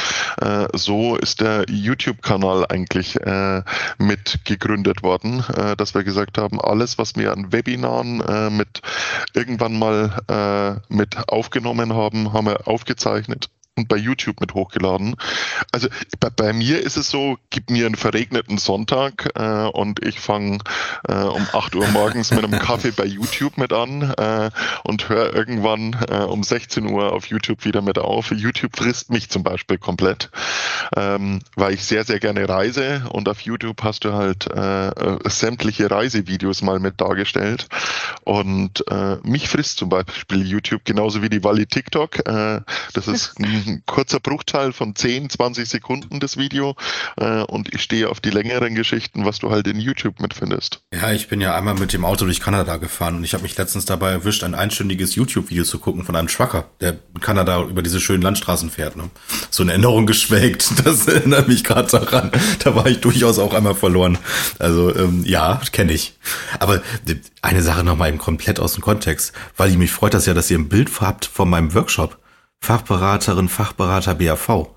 Äh, 0.41 0.67
so 0.73 1.17
ist 1.17 1.41
der 1.41 1.65
YouTube-Kanal 1.69 2.67
eigentlich 2.69 3.21
äh, 3.21 3.63
mit 3.99 4.41
gegründet 4.45 5.03
worden, 5.03 5.45
äh, 5.55 5.77
dass 5.77 5.95
wir 5.95 6.05
gesagt 6.05 6.39
haben, 6.39 6.61
alles, 6.61 6.99
was 6.99 7.17
wir 7.17 7.33
an 7.33 7.53
Webinaren 7.53 8.21
äh, 8.21 8.51
mit 8.51 8.83
irgendwann 9.35 9.79
mal 9.79 10.23
äh, 10.29 10.95
mit 10.95 11.29
aufgenommen 11.29 11.95
haben, 11.95 12.33
haben 12.33 12.47
wir 12.47 12.67
aufgezeichnet 12.69 13.49
und 13.77 13.89
bei 13.89 13.97
YouTube 13.97 14.41
mit 14.41 14.53
hochgeladen. 14.53 15.17
Also 15.73 15.89
bei, 16.21 16.29
bei, 16.29 16.53
mir 16.53 16.81
ist 16.81 16.97
es 16.99 17.09
so, 17.09 17.39
gib 17.49 17.71
mir 17.71 17.87
einen 17.87 17.95
verregneten 17.95 18.59
Sonntag 18.59 19.31
äh, 19.35 19.67
und 19.69 20.05
ich 20.05 20.21
fange 20.21 20.59
äh, 21.09 21.15
um 21.15 21.47
8 21.53 21.75
Uhr 21.77 21.89
morgens 21.89 22.31
mit 22.33 22.45
einem 22.45 22.59
Kaffee 22.59 22.91
bei 22.91 23.07
YouTube 23.07 23.57
mit 23.57 23.73
an 23.73 24.13
äh, 24.19 24.51
und 24.85 25.09
höre 25.09 25.35
irgendwann 25.35 25.97
äh, 26.11 26.17
um 26.17 26.43
16 26.43 26.87
Uhr 26.87 27.13
auf 27.13 27.27
YouTube 27.27 27.65
wieder 27.65 27.81
mit 27.81 27.99
auf. 27.99 28.31
YouTube 28.31 28.77
frisst 28.77 29.11
mich 29.11 29.31
zum 29.31 29.43
Beispiel 29.43 29.79
komplett, 29.79 30.31
ähm, 30.95 31.41
weil 31.57 31.73
ich 31.73 31.85
sehr, 31.85 32.05
sehr 32.05 32.21
gerne 32.21 32.47
reise 32.47 33.05
und 33.11 33.27
auf 33.27 33.41
YouTube 33.41 33.83
hast 33.83 34.05
du 34.05 34.13
halt 34.13 34.49
äh, 34.55 34.89
äh, 34.89 35.19
sämtliche 35.31 35.91
Reisevideos 35.91 36.61
mal 36.61 36.79
mit 36.79 37.01
dargestellt 37.01 37.69
und 38.25 38.85
mich 39.25 39.49
frisst 39.49 39.79
zum 39.79 39.89
Beispiel 39.89 40.47
YouTube 40.47 40.85
genauso 40.85 41.23
wie 41.23 41.29
die 41.29 41.43
Wally 41.43 41.67
TikTok. 41.67 42.25
das 42.25 43.09
ist 43.09 43.39
ein 43.39 43.62
kurzer 43.87 44.21
Bruchteil 44.21 44.73
von 44.73 44.95
10, 44.95 45.31
20 45.31 45.69
Sekunden 45.69 46.21
das 46.21 46.37
Video 46.37 46.77
äh, 47.17 47.43
und 47.43 47.73
ich 47.75 47.83
stehe 47.83 48.09
auf 48.09 48.21
die 48.21 48.31
längeren 48.31 48.75
Geschichten, 48.75 49.25
was 49.25 49.39
du 49.39 49.51
halt 49.51 49.67
in 49.67 49.79
YouTube 49.79 50.21
mitfindest. 50.21 50.83
Ja, 50.93 51.13
ich 51.13 51.29
bin 51.29 51.41
ja 51.41 51.57
einmal 51.57 51.75
mit 51.75 51.93
dem 51.93 52.05
Auto 52.05 52.25
durch 52.25 52.41
Kanada 52.41 52.77
gefahren 52.77 53.17
und 53.17 53.25
ich 53.25 53.35
habe 53.35 53.43
mich 53.43 53.57
letztens 53.57 53.85
dabei 53.85 54.11
erwischt, 54.13 54.45
ein 54.45 54.55
einstündiges 54.55 55.15
YouTube-Video 55.15 55.65
zu 55.65 55.79
gucken 55.79 56.05
von 56.05 56.17
einem 56.17 56.29
Trucker, 56.29 56.65
der 56.81 56.99
in 57.15 57.21
Kanada 57.21 57.63
über 57.63 57.83
diese 57.83 58.01
schönen 58.01 58.23
Landstraßen 58.23 58.71
fährt. 58.71 58.97
Ne? 58.97 59.11
So 59.51 59.63
eine 59.63 59.73
Erinnerung 59.73 60.07
geschwelgt, 60.07 60.73
das 60.85 61.07
erinnert 61.07 61.49
mich 61.49 61.65
gerade 61.65 61.91
daran. 61.91 62.31
Da 62.63 62.75
war 62.75 62.87
ich 62.87 63.01
durchaus 63.01 63.39
auch 63.39 63.55
einmal 63.55 63.75
verloren. 63.75 64.19
Also 64.59 64.95
ähm, 64.95 65.25
ja, 65.25 65.61
kenne 65.73 65.93
ich. 65.93 66.19
Aber 66.59 66.83
eine 67.43 67.63
Sache 67.63 67.85
nochmal 67.85 68.09
eben 68.09 68.19
komplett 68.19 68.61
aus 68.61 68.75
dem 68.75 68.83
Kontext, 68.83 69.33
weil 69.57 69.71
ich 69.71 69.79
mich 69.79 69.91
freut 69.91 70.15
das 70.15 70.27
ja, 70.27 70.35
dass 70.35 70.51
ihr 70.51 70.59
ein 70.59 70.69
Bild 70.69 70.91
habt 71.01 71.25
von 71.27 71.49
meinem 71.51 71.75
Workshop. 71.75 72.22
Fachberaterin, 72.63 73.49
Fachberater 73.49 74.15
BAV, 74.15 74.49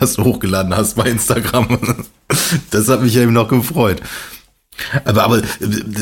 was 0.00 0.14
du 0.14 0.24
hochgeladen 0.24 0.74
hast 0.74 0.96
bei 0.96 1.04
Instagram. 1.04 1.78
Das 2.70 2.88
hat 2.88 3.02
mich 3.02 3.16
eben 3.16 3.32
noch 3.32 3.48
gefreut. 3.48 4.00
Aber, 5.04 5.24
aber 5.24 5.42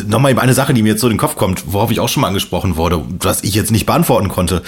nochmal 0.06 0.32
eben 0.32 0.40
eine 0.40 0.52
Sache, 0.52 0.74
die 0.74 0.82
mir 0.82 0.90
jetzt 0.90 1.00
so 1.00 1.06
in 1.06 1.14
den 1.14 1.18
Kopf 1.18 1.36
kommt, 1.36 1.72
worauf 1.72 1.90
ich 1.90 2.00
auch 2.00 2.08
schon 2.10 2.20
mal 2.20 2.28
angesprochen 2.28 2.76
wurde, 2.76 3.02
was 3.20 3.42
ich 3.44 3.54
jetzt 3.54 3.70
nicht 3.70 3.86
beantworten 3.86 4.28
konnte. 4.28 4.62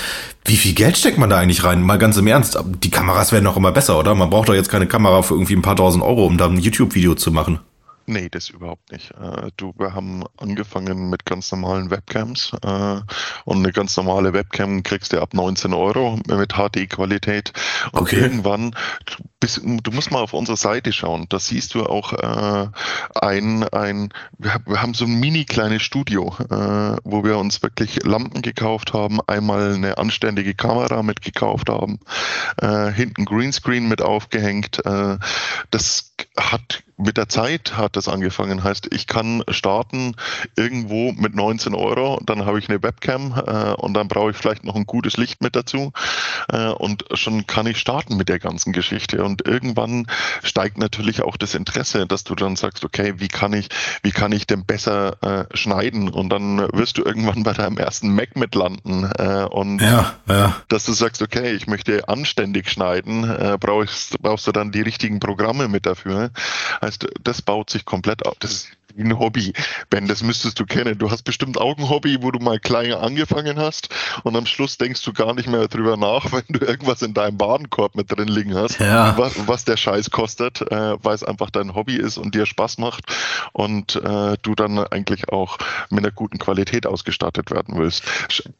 Wie 0.46 0.56
viel 0.56 0.72
Geld 0.72 0.96
steckt 0.96 1.18
man 1.18 1.28
da 1.28 1.38
eigentlich 1.38 1.64
rein? 1.64 1.82
Mal 1.82 1.98
ganz 1.98 2.16
im 2.16 2.26
Ernst. 2.26 2.58
Die 2.82 2.90
Kameras 2.90 3.30
werden 3.30 3.44
doch 3.44 3.58
immer 3.58 3.72
besser, 3.72 3.98
oder? 3.98 4.14
Man 4.14 4.30
braucht 4.30 4.48
doch 4.48 4.54
jetzt 4.54 4.70
keine 4.70 4.86
Kamera 4.86 5.20
für 5.20 5.34
irgendwie 5.34 5.54
ein 5.54 5.62
paar 5.62 5.76
tausend 5.76 6.02
Euro, 6.02 6.24
um 6.24 6.38
da 6.38 6.46
ein 6.46 6.58
YouTube-Video 6.58 7.14
zu 7.14 7.30
machen. 7.30 7.60
Nee, 8.10 8.28
das 8.28 8.48
überhaupt 8.48 8.90
nicht. 8.90 9.12
Äh, 9.12 9.52
du, 9.56 9.72
wir 9.78 9.94
haben 9.94 10.24
angefangen 10.36 11.10
mit 11.10 11.24
ganz 11.24 11.52
normalen 11.52 11.90
Webcams 11.92 12.50
äh, 12.60 13.00
und 13.44 13.58
eine 13.58 13.70
ganz 13.70 13.96
normale 13.96 14.32
Webcam 14.32 14.82
kriegst 14.82 15.12
du 15.12 15.22
ab 15.22 15.32
19 15.32 15.72
Euro 15.72 16.18
mit 16.26 16.54
HD-Qualität. 16.54 17.52
Und 17.92 18.00
okay. 18.00 18.16
irgendwann, 18.16 18.74
bis, 19.38 19.60
du 19.62 19.92
musst 19.92 20.10
mal 20.10 20.22
auf 20.22 20.32
unsere 20.32 20.56
Seite 20.56 20.92
schauen, 20.92 21.26
da 21.28 21.38
siehst 21.38 21.74
du 21.74 21.86
auch 21.86 22.12
äh, 22.12 22.66
ein, 23.20 23.62
ein 23.68 24.08
wir, 24.38 24.56
wir 24.66 24.82
haben 24.82 24.94
so 24.94 25.04
ein 25.04 25.20
mini 25.20 25.44
kleines 25.44 25.82
Studio, 25.82 26.34
äh, 26.50 26.96
wo 27.04 27.22
wir 27.22 27.38
uns 27.38 27.62
wirklich 27.62 28.02
Lampen 28.02 28.42
gekauft 28.42 28.92
haben, 28.92 29.20
einmal 29.28 29.74
eine 29.74 29.98
anständige 29.98 30.54
Kamera 30.54 31.04
mitgekauft 31.04 31.68
haben, 31.68 32.00
äh, 32.60 32.90
hinten 32.90 33.24
Greenscreen 33.24 33.86
mit 33.86 34.02
aufgehängt. 34.02 34.84
Äh, 34.84 35.16
das 35.70 36.12
hat 36.36 36.82
mit 37.00 37.16
der 37.16 37.28
Zeit 37.28 37.76
hat 37.76 37.96
das 37.96 38.08
angefangen. 38.08 38.62
Heißt, 38.62 38.88
ich 38.92 39.06
kann 39.06 39.42
starten 39.48 40.14
irgendwo 40.56 41.12
mit 41.12 41.34
19 41.34 41.74
Euro, 41.74 42.20
dann 42.24 42.44
habe 42.44 42.58
ich 42.58 42.68
eine 42.68 42.82
Webcam 42.82 43.34
äh, 43.46 43.72
und 43.74 43.94
dann 43.94 44.08
brauche 44.08 44.30
ich 44.30 44.36
vielleicht 44.36 44.64
noch 44.64 44.76
ein 44.76 44.86
gutes 44.86 45.16
Licht 45.16 45.42
mit 45.42 45.56
dazu 45.56 45.92
äh, 46.52 46.68
und 46.68 47.04
schon 47.14 47.46
kann 47.46 47.66
ich 47.66 47.78
starten 47.78 48.16
mit 48.16 48.28
der 48.28 48.38
ganzen 48.38 48.72
Geschichte. 48.72 49.24
Und 49.24 49.46
irgendwann 49.46 50.06
steigt 50.42 50.78
natürlich 50.78 51.22
auch 51.22 51.36
das 51.36 51.54
Interesse, 51.54 52.06
dass 52.06 52.24
du 52.24 52.34
dann 52.34 52.56
sagst, 52.56 52.84
okay, 52.84 53.14
wie 53.16 53.28
kann 53.28 53.52
ich, 53.52 53.68
wie 54.02 54.12
kann 54.12 54.32
ich 54.32 54.46
denn 54.46 54.64
besser 54.64 55.16
äh, 55.22 55.56
schneiden? 55.56 56.08
Und 56.08 56.30
dann 56.30 56.58
wirst 56.72 56.98
du 56.98 57.04
irgendwann 57.04 57.42
bei 57.42 57.52
deinem 57.52 57.78
ersten 57.78 58.14
Mac 58.14 58.36
mit 58.36 58.54
landen 58.54 59.10
äh, 59.18 59.44
und 59.50 59.80
ja, 59.80 60.14
ja. 60.28 60.56
dass 60.68 60.84
du 60.84 60.92
sagst, 60.92 61.22
okay, 61.22 61.52
ich 61.52 61.66
möchte 61.66 62.08
anständig 62.08 62.70
schneiden, 62.70 63.24
äh, 63.24 63.56
brauchst, 63.58 64.20
brauchst 64.20 64.46
du 64.46 64.52
dann 64.52 64.72
die 64.72 64.82
richtigen 64.82 65.20
Programme 65.20 65.68
mit 65.68 65.86
dafür. 65.86 66.30
Heißt, 66.90 67.06
das 67.22 67.40
baut 67.40 67.70
sich 67.70 67.84
komplett 67.84 68.26
auf. 68.26 68.34
Das 68.40 68.50
ist 68.50 68.68
ein 69.00 69.18
Hobby. 69.18 69.52
Ben, 69.88 70.08
das 70.08 70.22
müsstest 70.22 70.58
du 70.60 70.66
kennen. 70.66 70.98
Du 70.98 71.10
hast 71.10 71.22
bestimmt 71.22 71.58
auch 71.58 71.76
ein 71.76 71.88
Hobby, 71.88 72.18
wo 72.22 72.30
du 72.30 72.38
mal 72.38 72.58
klein 72.58 72.92
angefangen 72.92 73.58
hast 73.58 73.88
und 74.22 74.36
am 74.36 74.46
Schluss 74.46 74.78
denkst 74.78 75.02
du 75.04 75.12
gar 75.12 75.34
nicht 75.34 75.48
mehr 75.48 75.68
drüber 75.68 75.96
nach, 75.96 76.32
wenn 76.32 76.44
du 76.48 76.64
irgendwas 76.64 77.02
in 77.02 77.14
deinem 77.14 77.36
Badenkorb 77.36 77.94
mit 77.94 78.10
drin 78.10 78.28
liegen 78.28 78.54
hast, 78.54 78.80
ja. 78.80 79.16
was, 79.16 79.46
was, 79.46 79.64
der 79.64 79.76
Scheiß 79.76 80.10
kostet, 80.10 80.62
äh, 80.62 80.96
weil 81.02 81.14
es 81.14 81.22
einfach 81.22 81.50
dein 81.50 81.74
Hobby 81.74 81.96
ist 81.96 82.18
und 82.18 82.34
dir 82.34 82.46
Spaß 82.46 82.78
macht 82.78 83.04
und 83.52 83.96
äh, 83.96 84.36
du 84.42 84.54
dann 84.54 84.78
eigentlich 84.78 85.28
auch 85.28 85.58
mit 85.90 86.04
einer 86.04 86.12
guten 86.12 86.38
Qualität 86.38 86.86
ausgestattet 86.86 87.50
werden 87.50 87.74
willst. 87.76 88.04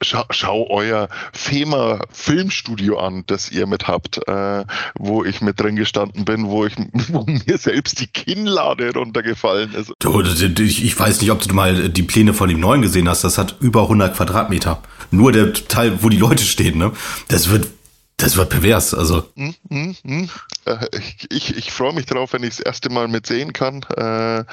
Schau, 0.03 0.25
schau 0.31 0.67
euer 0.69 1.09
FEMA 1.33 2.01
Filmstudio 2.13 2.99
an, 2.99 3.25
das 3.27 3.51
ihr 3.51 3.67
mit 3.67 3.89
habt, 3.89 4.27
äh, 4.29 4.65
wo 4.99 5.25
ich 5.25 5.41
mit 5.41 5.61
drin 5.61 5.77
gestanden 5.77 6.25
bin, 6.25 6.49
wo 6.49 6.67
ich 6.67 6.77
wo 7.09 7.25
mir 7.25 7.59
selbst 7.59 8.01
die 8.01 8.07
Kinnlade 8.07 8.93
runtergefallen 8.93 9.75
ist. 9.75 9.93
Du, 9.99 10.23
ich 10.35 10.99
weiß 10.99 11.21
nicht, 11.21 11.31
ob 11.31 11.43
du 11.43 11.55
mal 11.55 11.89
die 11.89 12.03
Pläne 12.03 12.35
von 12.35 12.49
dem 12.49 12.61
neuen 12.61 12.83
gesehen 12.83 13.09
hast. 13.09 13.25
Das 13.25 13.39
hat 13.39 13.57
über 13.61 13.83
100 13.83 14.17
Quadratmeter. 14.17 14.83
Nur 15.11 15.33
der 15.33 15.53
Teil, 15.53 16.03
wo 16.03 16.09
die 16.09 16.17
Leute 16.17 16.45
stehen, 16.45 16.79
ne? 16.79 16.93
Das 17.29 17.51
wird 17.51 17.69
das 18.21 18.37
wird 18.37 18.51
pervers, 18.51 18.95
also. 18.95 19.25
Mm, 19.35 19.51
mm, 19.69 19.97
mm. 20.03 20.29
Ich, 20.93 21.27
ich, 21.31 21.57
ich 21.57 21.73
freue 21.73 21.93
mich 21.93 22.07
drauf, 22.07 22.33
wenn 22.33 22.43
ich 22.43 22.51
das 22.51 22.61
erste 22.61 22.91
Mal 22.91 23.09
mitsehen 23.09 23.53
kann. 23.53 23.83
Äh, 23.97 24.45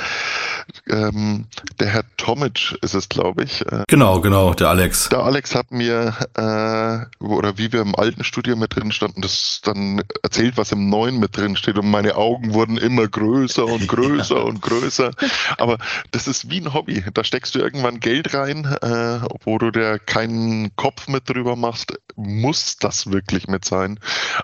ähm, 0.90 1.46
der 1.80 1.88
Herr 1.88 2.04
Tomic 2.18 2.78
ist 2.82 2.94
es, 2.94 3.10
glaube 3.10 3.44
ich. 3.44 3.62
Äh, 3.72 3.84
genau, 3.88 4.22
genau, 4.22 4.54
der 4.54 4.70
Alex. 4.70 5.10
Der 5.10 5.20
Alex 5.20 5.54
hat 5.54 5.72
mir, 5.72 6.16
äh, 6.36 7.24
oder 7.24 7.58
wie 7.58 7.72
wir 7.72 7.82
im 7.82 7.96
alten 7.96 8.24
Studio 8.24 8.56
mit 8.56 8.76
drin 8.76 8.92
standen, 8.92 9.22
das 9.22 9.62
dann 9.64 10.02
erzählt, 10.24 10.58
was 10.58 10.72
im 10.72 10.90
neuen 10.90 11.20
mit 11.20 11.36
drin 11.36 11.56
steht. 11.56 11.78
Und 11.78 11.92
meine 11.92 12.16
Augen 12.16 12.54
wurden 12.54 12.78
immer 12.78 13.08
größer 13.08 13.66
und 13.66 13.88
größer 13.88 14.38
ja. 14.38 14.44
und 14.44 14.62
größer. 14.62 15.12
Aber 15.58 15.78
das 16.12 16.28
ist 16.28 16.50
wie 16.50 16.62
ein 16.62 16.74
Hobby. 16.74 17.04
Da 17.14 17.24
steckst 17.24 17.54
du 17.56 17.60
irgendwann 17.60 18.00
Geld 18.00 18.34
rein, 18.34 18.66
äh, 18.82 19.20
wo 19.44 19.58
du 19.58 19.72
dir 19.72 20.00
keinen 20.00 20.76
Kopf 20.76 21.08
mit 21.08 21.30
drüber 21.30 21.56
machst. 21.56 21.94
Muss 22.16 22.78
das 22.78 23.12
wirklich 23.12 23.48
mit 23.48 23.57
sein? 23.66 24.00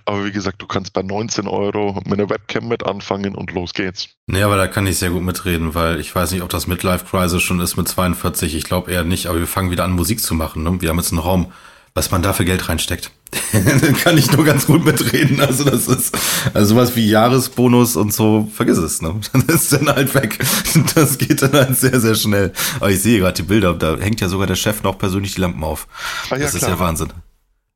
Aber 0.06 0.26
wie 0.26 0.32
gesagt, 0.32 0.62
du 0.62 0.68
kannst 0.68 0.94
bei 0.94 1.02
19 1.02 1.48
Euro 1.48 2.00
mit 2.06 2.20
einer 2.20 2.30
Webcam 2.30 2.68
mit 2.68 2.86
anfangen 2.86 3.36
und 3.36 3.52
los 3.52 3.74
geht's. 3.74 4.10
Nee, 4.28 4.44
aber 4.44 4.58
da 4.58 4.68
kann 4.68 4.88
ich 4.88 4.98
sehr 4.98 5.10
gut 5.10 5.24
mitreden, 5.24 5.76
weil 5.76 6.00
ich 6.00 6.14
weiß 6.14 6.32
nicht, 6.32 6.42
ob 6.42 6.50
das 6.50 6.68
Midlife 6.68 7.06
Crisis 7.06 7.42
schon 7.42 7.60
ist 7.60 7.78
mit 7.78 7.88
42. 7.88 8.56
Ich 8.56 8.64
glaube 8.64 8.92
eher 8.92 9.04
nicht, 9.04 9.28
aber 9.28 9.40
wir 9.40 9.48
fangen 9.48 9.72
wieder 9.72 9.84
an, 9.84 9.92
Musik 9.92 10.22
zu 10.22 10.34
machen. 10.34 10.64
Ne? 10.64 10.82
Wir 10.82 10.90
haben 10.90 10.98
jetzt 10.98 11.12
einen 11.12 11.20
Raum, 11.20 11.52
was 11.96 12.10
man 12.10 12.22
da 12.22 12.34
für 12.34 12.46
Geld 12.46 12.68
reinsteckt. 12.70 13.12
kann 14.04 14.18
ich 14.18 14.32
nur 14.32 14.46
ganz 14.46 14.66
gut 14.66 14.84
mitreden. 14.84 15.40
Also 15.42 15.64
das 15.64 15.88
ist 15.88 16.16
also 16.54 16.76
sowas 16.76 16.96
wie 16.96 17.08
Jahresbonus 17.08 17.96
und 17.96 18.14
so, 18.14 18.50
vergiss 18.54 18.78
es, 18.78 19.02
ne? 19.02 19.20
Das 19.48 19.64
ist 19.64 19.74
dann 19.74 19.90
halt 19.90 20.14
weg. 20.16 20.40
Das 20.96 21.18
geht 21.18 21.42
dann 21.42 21.54
halt 21.54 21.78
sehr, 21.78 22.00
sehr 22.00 22.16
schnell. 22.16 22.52
Aber 22.78 22.90
ich 22.90 23.02
sehe 23.02 23.20
gerade 23.20 23.34
die 23.34 23.44
Bilder, 23.44 23.74
da 23.74 23.98
hängt 23.98 24.22
ja 24.22 24.30
sogar 24.30 24.48
der 24.48 24.56
Chef 24.56 24.84
noch 24.84 24.98
persönlich 24.98 25.36
die 25.36 25.42
Lampen 25.42 25.64
auf. 25.64 25.88
Ah, 26.30 26.36
ja, 26.36 26.44
das 26.44 26.56
klar. 26.56 26.62
ist 26.64 26.68
ja 26.68 26.80
Wahnsinn. 26.80 27.14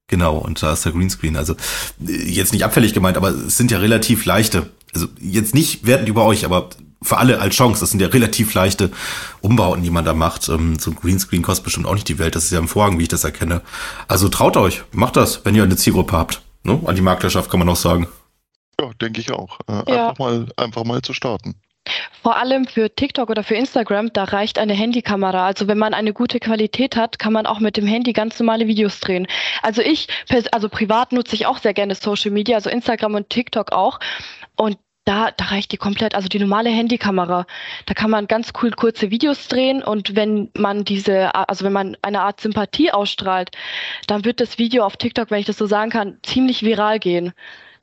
Genau, 0.07 0.37
und 0.37 0.63
da 0.63 0.73
ist 0.73 0.85
der 0.85 0.93
Greenscreen. 0.93 1.35
Also 1.35 1.55
jetzt 1.99 2.53
nicht 2.53 2.63
abfällig 2.63 2.93
gemeint, 2.93 3.17
aber 3.17 3.29
es 3.29 3.57
sind 3.57 3.71
ja 3.71 3.77
relativ 3.77 4.25
leichte. 4.25 4.69
Also 4.93 5.07
jetzt 5.19 5.53
nicht 5.53 5.85
wertend 5.85 6.07
über 6.07 6.25
euch, 6.25 6.45
aber 6.45 6.69
für 7.01 7.17
alle 7.17 7.39
als 7.39 7.55
Chance. 7.55 7.81
Das 7.81 7.91
sind 7.91 8.01
ja 8.01 8.07
relativ 8.07 8.53
leichte 8.53 8.91
Umbauten, 9.41 9.83
die 9.83 9.89
man 9.89 10.05
da 10.05 10.13
macht. 10.13 10.49
Ähm, 10.49 10.79
so 10.79 10.91
ein 10.91 10.95
Greenscreen 10.95 11.41
kostet 11.41 11.65
bestimmt 11.65 11.85
auch 11.85 11.93
nicht 11.93 12.07
die 12.07 12.19
Welt. 12.19 12.35
Das 12.35 12.45
ist 12.45 12.51
ja 12.51 12.59
im 12.59 12.67
Vorhang, 12.67 12.97
wie 12.99 13.03
ich 13.03 13.09
das 13.09 13.23
erkenne. 13.23 13.61
Also 14.07 14.29
traut 14.29 14.57
euch, 14.57 14.83
macht 14.91 15.15
das, 15.15 15.45
wenn 15.45 15.55
ihr 15.55 15.63
eine 15.63 15.75
Zielgruppe 15.75 16.17
habt. 16.17 16.41
Ne? 16.63 16.79
An 16.85 16.95
die 16.95 17.01
Maklerschaft 17.01 17.49
kann 17.49 17.59
man 17.59 17.69
auch 17.69 17.75
sagen. 17.75 18.07
Ja, 18.79 18.91
denke 19.01 19.21
ich 19.21 19.31
auch. 19.31 19.59
Äh, 19.67 19.91
ja. 19.91 20.09
Einfach 20.09 20.19
mal, 20.19 20.47
einfach 20.57 20.83
mal 20.85 21.01
zu 21.01 21.13
starten. 21.13 21.55
Vor 22.21 22.37
allem 22.37 22.67
für 22.67 22.93
TikTok 22.93 23.29
oder 23.29 23.43
für 23.43 23.55
Instagram, 23.55 24.11
da 24.13 24.25
reicht 24.25 24.59
eine 24.59 24.73
Handykamera. 24.73 25.45
Also 25.45 25.67
wenn 25.67 25.77
man 25.77 25.93
eine 25.93 26.13
gute 26.13 26.39
Qualität 26.39 26.95
hat, 26.95 27.19
kann 27.19 27.33
man 27.33 27.45
auch 27.45 27.59
mit 27.59 27.77
dem 27.77 27.87
Handy 27.87 28.13
ganz 28.13 28.39
normale 28.39 28.67
Videos 28.67 28.99
drehen. 28.99 29.27
Also 29.61 29.81
ich, 29.81 30.07
also 30.51 30.69
privat 30.69 31.11
nutze 31.11 31.35
ich 31.35 31.45
auch 31.45 31.57
sehr 31.57 31.73
gerne 31.73 31.95
Social 31.95 32.31
Media, 32.31 32.55
also 32.55 32.69
Instagram 32.69 33.15
und 33.15 33.29
TikTok 33.29 33.71
auch. 33.71 33.99
Und 34.55 34.77
da, 35.07 35.31
da 35.31 35.45
reicht 35.45 35.71
die 35.71 35.77
komplett, 35.77 36.15
also 36.15 36.27
die 36.27 36.39
normale 36.39 36.69
Handykamera. 36.69 37.45
Da 37.85 37.93
kann 37.93 38.11
man 38.11 38.27
ganz 38.27 38.51
cool 38.61 38.71
kurze 38.71 39.09
Videos 39.09 39.47
drehen 39.47 39.81
und 39.81 40.15
wenn 40.17 40.49
man 40.57 40.83
diese, 40.83 41.33
also 41.33 41.63
wenn 41.63 41.71
man 41.71 41.95
eine 42.01 42.21
Art 42.21 42.41
Sympathie 42.41 42.91
ausstrahlt, 42.91 43.51
dann 44.07 44.25
wird 44.25 44.41
das 44.41 44.57
Video 44.57 44.83
auf 44.83 44.97
TikTok, 44.97 45.31
wenn 45.31 45.39
ich 45.39 45.45
das 45.45 45.57
so 45.57 45.65
sagen 45.65 45.91
kann, 45.91 46.17
ziemlich 46.23 46.63
viral 46.63 46.99
gehen. 46.99 47.31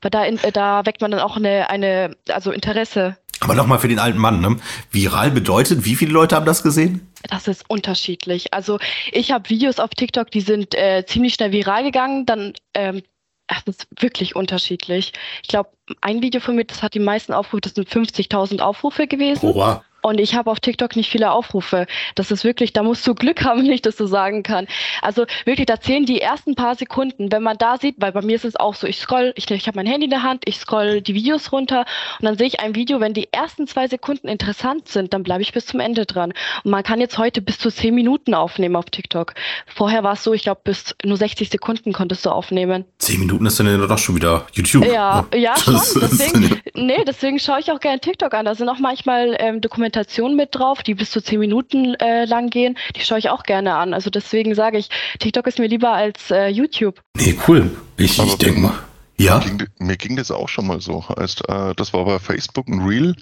Weil 0.01 0.11
da, 0.11 0.23
in, 0.23 0.39
da 0.53 0.85
weckt 0.85 1.01
man 1.01 1.09
dann 1.09 1.19
auch 1.19 1.35
eine, 1.35 1.69
eine 1.71 2.15
also 2.29 2.51
Interesse 2.51 3.17
aber 3.45 3.55
nochmal 3.55 3.79
für 3.79 3.87
den 3.87 3.99
alten 3.99 4.19
Mann, 4.19 4.41
ne? 4.41 4.57
Viral 4.91 5.31
bedeutet, 5.31 5.85
wie 5.85 5.95
viele 5.95 6.11
Leute 6.11 6.35
haben 6.35 6.45
das 6.45 6.63
gesehen? 6.63 7.07
Das 7.29 7.47
ist 7.47 7.63
unterschiedlich. 7.69 8.53
Also 8.53 8.79
ich 9.11 9.31
habe 9.31 9.49
Videos 9.49 9.79
auf 9.79 9.91
TikTok, 9.91 10.29
die 10.31 10.41
sind 10.41 10.75
äh, 10.75 11.05
ziemlich 11.07 11.35
schnell 11.35 11.51
viral 11.51 11.83
gegangen. 11.83 12.25
Dann, 12.25 12.53
ähm, 12.73 13.01
das 13.47 13.63
ist 13.67 13.87
wirklich 13.99 14.35
unterschiedlich. 14.35 15.13
Ich 15.41 15.47
glaube, 15.47 15.69
ein 16.01 16.21
Video 16.21 16.41
von 16.41 16.55
mir, 16.55 16.65
das 16.65 16.83
hat 16.83 16.93
die 16.93 16.99
meisten 16.99 17.33
Aufrufe, 17.33 17.61
das 17.61 17.73
sind 17.73 17.87
50.000 17.87 18.59
Aufrufe 18.59 19.07
gewesen. 19.07 19.45
Oha. 19.45 19.83
Und 20.05 20.19
ich 20.19 20.35
habe 20.35 20.51
auf 20.51 20.59
TikTok 20.59 20.95
nicht 20.95 21.09
viele 21.09 21.31
Aufrufe. 21.31 21.87
Das 22.13 22.29
ist 22.29 22.43
wirklich, 22.43 22.73
da 22.73 22.83
musst 22.83 23.07
du 23.07 23.15
Glück 23.15 23.43
haben, 23.43 23.61
wenn 23.63 23.71
ich 23.71 23.81
das 23.81 23.97
so 23.97 24.05
sagen 24.05 24.43
kann. 24.43 24.67
Also 25.01 25.25
wirklich, 25.45 25.65
da 25.65 25.79
zählen 25.79 26.05
die 26.05 26.21
ersten 26.21 26.53
paar 26.53 26.75
Sekunden, 26.75 27.31
wenn 27.31 27.41
man 27.41 27.57
da 27.57 27.79
sieht, 27.79 27.95
weil 27.97 28.11
bei 28.11 28.21
mir 28.21 28.35
ist 28.35 28.45
es 28.45 28.55
auch 28.55 28.75
so, 28.75 28.85
ich 28.85 28.99
scroll, 28.99 29.33
ich, 29.35 29.49
ich 29.49 29.65
habe 29.65 29.77
mein 29.77 29.87
Handy 29.87 30.03
in 30.03 30.11
der 30.11 30.21
Hand, 30.21 30.43
ich 30.45 30.57
scroll 30.57 31.01
die 31.01 31.15
Videos 31.15 31.51
runter 31.51 31.85
und 32.19 32.25
dann 32.25 32.37
sehe 32.37 32.45
ich 32.45 32.59
ein 32.59 32.75
Video, 32.75 32.99
wenn 32.99 33.15
die 33.15 33.33
ersten 33.33 33.65
zwei 33.65 33.87
Sekunden 33.87 34.27
interessant 34.27 34.89
sind, 34.89 35.11
dann 35.11 35.23
bleibe 35.23 35.41
ich 35.41 35.53
bis 35.53 35.65
zum 35.65 35.79
Ende 35.79 36.05
dran. 36.05 36.33
Und 36.63 36.69
man 36.69 36.83
kann 36.83 36.99
jetzt 36.99 37.17
heute 37.17 37.41
bis 37.41 37.57
zu 37.57 37.71
zehn 37.71 37.95
Minuten 37.95 38.35
aufnehmen 38.35 38.75
auf 38.75 38.85
TikTok. 38.85 39.33
Vorher 39.65 40.03
war 40.03 40.13
es 40.13 40.23
so, 40.23 40.33
ich 40.33 40.43
glaube, 40.43 40.61
bis 40.63 40.95
nur 41.03 41.17
60 41.17 41.49
Sekunden 41.49 41.93
konntest 41.93 42.27
du 42.27 42.29
aufnehmen. 42.29 42.85
Zehn 42.99 43.19
Minuten 43.19 43.47
ist 43.47 43.59
dann 43.59 43.65
ja 43.65 43.87
doch 43.87 43.97
schon 43.97 44.17
wieder 44.17 44.45
YouTube. 44.53 44.85
Ja, 44.85 45.25
ja, 45.33 45.57
schon. 45.57 45.73
Deswegen, 45.73 46.61
nee, 46.75 47.03
deswegen 47.07 47.39
schaue 47.39 47.59
ich 47.59 47.71
auch 47.71 47.79
gerne 47.79 47.99
TikTok 47.99 48.35
an. 48.35 48.45
Da 48.45 48.53
sind 48.53 48.69
auch 48.69 48.77
manchmal 48.77 49.35
ähm, 49.39 49.61
Dokumentationen 49.61 49.94
Dokumentationen 49.95 50.35
mit 50.35 50.53
drauf, 50.53 50.83
die 50.83 50.93
bis 50.93 51.11
zu 51.11 51.21
zehn 51.21 51.39
Minuten 51.39 51.95
äh, 51.95 52.25
lang 52.25 52.49
gehen. 52.49 52.77
Die 52.95 53.01
schaue 53.01 53.19
ich 53.19 53.29
auch 53.29 53.43
gerne 53.43 53.75
an. 53.75 53.93
Also 53.93 54.09
deswegen 54.09 54.53
sage 54.53 54.77
ich, 54.77 54.89
TikTok 55.19 55.47
ist 55.47 55.59
mir 55.59 55.67
lieber 55.67 55.91
als 55.91 56.31
äh, 56.31 56.47
YouTube. 56.47 57.01
Nee, 57.15 57.37
cool. 57.47 57.71
Ich, 57.97 58.19
ich 58.19 58.35
denke 58.35 58.59
mal. 58.59 58.73
Ja. 59.17 59.39
Mir 59.39 59.45
ging, 59.45 59.67
mir 59.79 59.97
ging, 59.97 60.15
das 60.17 60.31
auch 60.31 60.49
schon 60.49 60.67
mal 60.67 60.81
so. 60.81 61.07
Heißt, 61.07 61.47
äh, 61.47 61.73
das 61.75 61.93
war 61.93 62.03
bei 62.03 62.19
Facebook 62.19 62.67
ein 62.67 62.85
Reel. 62.85 63.15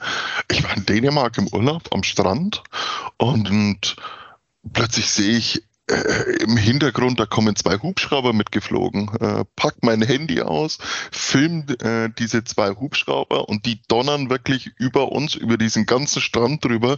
Ich 0.49 0.63
war 0.63 0.75
in 0.75 0.85
Dänemark 0.85 1.37
im 1.37 1.47
Urlaub 1.49 1.83
am 1.91 2.01
Strand 2.01 2.63
und, 3.17 3.51
und 3.51 3.95
plötzlich 4.73 5.07
sehe 5.09 5.37
ich 5.37 5.63
im 5.87 6.55
Hintergrund, 6.55 7.19
da 7.19 7.25
kommen 7.25 7.57
zwei 7.57 7.77
Hubschrauber 7.77 8.31
mitgeflogen. 8.31 9.09
Äh, 9.19 9.43
pack 9.57 9.75
mein 9.81 10.01
Handy 10.01 10.41
aus, 10.41 10.77
film 11.11 11.65
äh, 11.81 12.09
diese 12.17 12.45
zwei 12.45 12.69
Hubschrauber 12.69 13.49
und 13.49 13.65
die 13.65 13.81
donnern 13.89 14.29
wirklich 14.29 14.71
über 14.77 15.11
uns, 15.11 15.35
über 15.35 15.57
diesen 15.57 15.85
ganzen 15.85 16.21
Strand 16.21 16.63
drüber. 16.63 16.97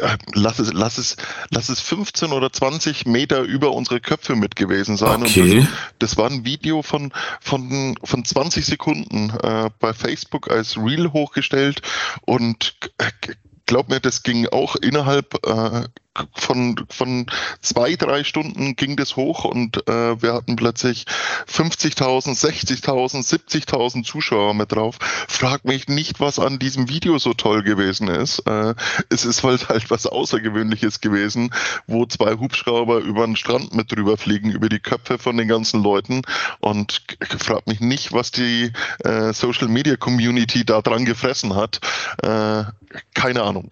Äh, 0.00 0.16
lass 0.34 0.58
es, 0.58 0.72
lass 0.72 0.98
es, 0.98 1.16
lass 1.50 1.68
es 1.68 1.80
15 1.80 2.32
oder 2.32 2.52
20 2.52 3.06
Meter 3.06 3.42
über 3.42 3.72
unsere 3.72 4.00
Köpfe 4.00 4.34
mit 4.34 4.56
gewesen 4.56 4.96
sein. 4.96 5.22
Okay. 5.22 5.60
Das, 5.60 5.68
das, 5.98 6.16
war 6.16 6.28
ein 6.28 6.44
Video 6.44 6.82
von, 6.82 7.12
von, 7.40 7.96
von 8.02 8.24
20 8.24 8.66
Sekunden 8.66 9.30
äh, 9.42 9.70
bei 9.78 9.94
Facebook 9.94 10.50
als 10.50 10.76
Reel 10.76 11.12
hochgestellt 11.12 11.82
und 12.22 12.74
äh, 12.98 13.10
glaub 13.66 13.88
mir, 13.88 14.00
das 14.00 14.22
ging 14.22 14.46
auch 14.48 14.76
innerhalb 14.76 15.34
äh, 15.46 15.88
von, 16.34 16.76
von 16.88 17.26
zwei, 17.60 17.96
drei 17.96 18.24
Stunden 18.24 18.76
ging 18.76 18.96
das 18.96 19.16
hoch 19.16 19.44
und 19.44 19.86
äh, 19.88 20.22
wir 20.22 20.34
hatten 20.34 20.56
plötzlich 20.56 21.04
50.000, 21.48 22.38
60.000, 22.38 23.22
70.000 23.22 24.04
Zuschauer 24.04 24.54
mit 24.54 24.72
drauf. 24.72 24.96
Frag 25.00 25.64
mich 25.64 25.88
nicht, 25.88 26.20
was 26.20 26.38
an 26.38 26.58
diesem 26.58 26.88
Video 26.88 27.18
so 27.18 27.34
toll 27.34 27.62
gewesen 27.62 28.08
ist. 28.08 28.40
Äh, 28.46 28.74
es 29.08 29.24
ist 29.24 29.42
halt 29.42 29.68
halt 29.68 29.90
was 29.90 30.06
Außergewöhnliches 30.06 31.00
gewesen, 31.00 31.52
wo 31.86 32.06
zwei 32.06 32.34
Hubschrauber 32.34 32.98
über 32.98 33.26
den 33.26 33.36
Strand 33.36 33.74
mit 33.74 33.92
drüber 33.92 34.16
fliegen, 34.16 34.50
über 34.50 34.68
die 34.68 34.80
Köpfe 34.80 35.18
von 35.18 35.36
den 35.36 35.48
ganzen 35.48 35.82
Leuten 35.82 36.22
und 36.60 37.02
frag 37.38 37.66
mich 37.66 37.80
nicht, 37.80 38.12
was 38.12 38.30
die 38.30 38.72
äh, 39.04 39.32
Social 39.32 39.68
Media 39.68 39.96
Community 39.96 40.64
da 40.64 40.80
dran 40.82 41.04
gefressen 41.04 41.54
hat. 41.54 41.80
Äh, 42.22 42.64
keine 43.14 43.42
Ahnung. 43.42 43.70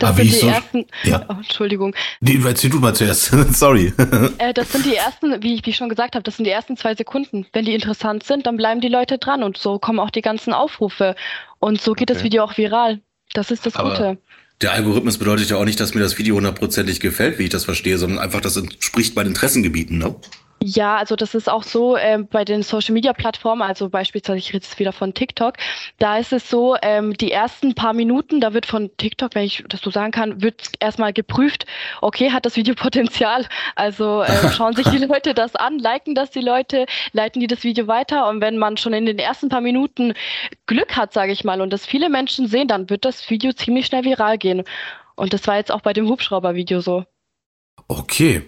Das 0.00 0.16
sind 0.16 0.24
die 0.26 0.34
so, 0.34 0.48
ersten. 0.48 0.86
Ja. 1.04 1.24
Oh, 1.28 1.34
Entschuldigung. 1.34 1.94
Nee, 2.20 2.40
erzähl 2.44 2.70
du 2.70 2.80
mal 2.80 2.94
zuerst. 2.94 3.26
Sorry. 3.52 3.92
Äh, 4.38 4.52
das 4.52 4.72
sind 4.72 4.84
die 4.84 4.96
ersten, 4.96 5.42
wie 5.42 5.54
ich, 5.54 5.64
wie 5.64 5.70
ich 5.70 5.76
schon 5.76 5.88
gesagt 5.88 6.16
habe, 6.16 6.24
das 6.24 6.36
sind 6.36 6.44
die 6.44 6.50
ersten 6.50 6.76
zwei 6.76 6.94
Sekunden. 6.94 7.46
Wenn 7.52 7.64
die 7.64 7.74
interessant 7.74 8.24
sind, 8.24 8.46
dann 8.46 8.56
bleiben 8.56 8.80
die 8.80 8.88
Leute 8.88 9.18
dran 9.18 9.44
und 9.44 9.56
so 9.56 9.78
kommen 9.78 10.00
auch 10.00 10.10
die 10.10 10.22
ganzen 10.22 10.52
Aufrufe. 10.52 11.14
Und 11.60 11.80
so 11.80 11.92
geht 11.92 12.10
okay. 12.10 12.14
das 12.14 12.24
Video 12.24 12.42
auch 12.42 12.56
viral. 12.58 13.00
Das 13.32 13.52
ist 13.52 13.64
das 13.64 13.76
Aber 13.76 13.90
Gute. 13.90 14.18
Der 14.60 14.72
Algorithmus 14.72 15.18
bedeutet 15.18 15.48
ja 15.50 15.56
auch 15.56 15.64
nicht, 15.64 15.78
dass 15.78 15.94
mir 15.94 16.00
das 16.00 16.18
Video 16.18 16.34
hundertprozentig 16.36 17.00
gefällt, 17.00 17.38
wie 17.38 17.44
ich 17.44 17.50
das 17.50 17.64
verstehe, 17.64 17.96
sondern 17.96 18.18
einfach, 18.18 18.40
das 18.40 18.56
entspricht 18.56 19.14
meinen 19.14 19.28
Interessengebieten, 19.28 19.98
ne? 19.98 20.16
Ja, 20.62 20.96
also 20.96 21.16
das 21.16 21.34
ist 21.34 21.48
auch 21.48 21.62
so 21.62 21.96
äh, 21.96 22.18
bei 22.18 22.44
den 22.44 22.62
Social 22.62 22.92
Media 22.92 23.14
Plattformen, 23.14 23.62
also 23.62 23.88
beispielsweise 23.88 24.38
ich 24.38 24.48
rede 24.48 24.62
jetzt 24.62 24.78
wieder 24.78 24.92
von 24.92 25.14
TikTok, 25.14 25.54
da 25.98 26.18
ist 26.18 26.34
es 26.34 26.50
so, 26.50 26.76
ähm, 26.82 27.14
die 27.14 27.32
ersten 27.32 27.74
paar 27.74 27.94
Minuten, 27.94 28.42
da 28.42 28.52
wird 28.52 28.66
von 28.66 28.90
TikTok, 28.98 29.34
wenn 29.34 29.44
ich 29.44 29.64
das 29.70 29.80
so 29.80 29.90
sagen 29.90 30.12
kann, 30.12 30.42
wird 30.42 30.72
erstmal 30.78 31.14
geprüft, 31.14 31.64
okay, 32.02 32.30
hat 32.30 32.44
das 32.44 32.56
Video 32.56 32.74
Potenzial? 32.76 33.46
Also 33.74 34.20
äh, 34.20 34.50
schauen 34.52 34.76
sich 34.76 34.86
die 34.88 34.98
Leute 34.98 35.32
das 35.32 35.56
an, 35.56 35.78
liken 35.78 36.14
das 36.14 36.30
die 36.30 36.42
Leute, 36.42 36.84
leiten 37.12 37.40
die 37.40 37.46
das 37.46 37.64
Video 37.64 37.86
weiter 37.86 38.28
und 38.28 38.42
wenn 38.42 38.58
man 38.58 38.76
schon 38.76 38.92
in 38.92 39.06
den 39.06 39.18
ersten 39.18 39.48
paar 39.48 39.62
Minuten 39.62 40.12
Glück 40.66 40.94
hat, 40.94 41.14
sage 41.14 41.32
ich 41.32 41.42
mal, 41.42 41.62
und 41.62 41.72
das 41.72 41.86
viele 41.86 42.10
Menschen 42.10 42.48
sehen, 42.48 42.68
dann 42.68 42.90
wird 42.90 43.06
das 43.06 43.30
Video 43.30 43.54
ziemlich 43.54 43.86
schnell 43.86 44.04
viral 44.04 44.36
gehen. 44.36 44.64
Und 45.16 45.32
das 45.32 45.46
war 45.46 45.56
jetzt 45.56 45.72
auch 45.72 45.80
bei 45.80 45.94
dem 45.94 46.08
Hubschrauber-Video 46.08 46.80
so. 46.80 47.04
Okay, 47.88 48.42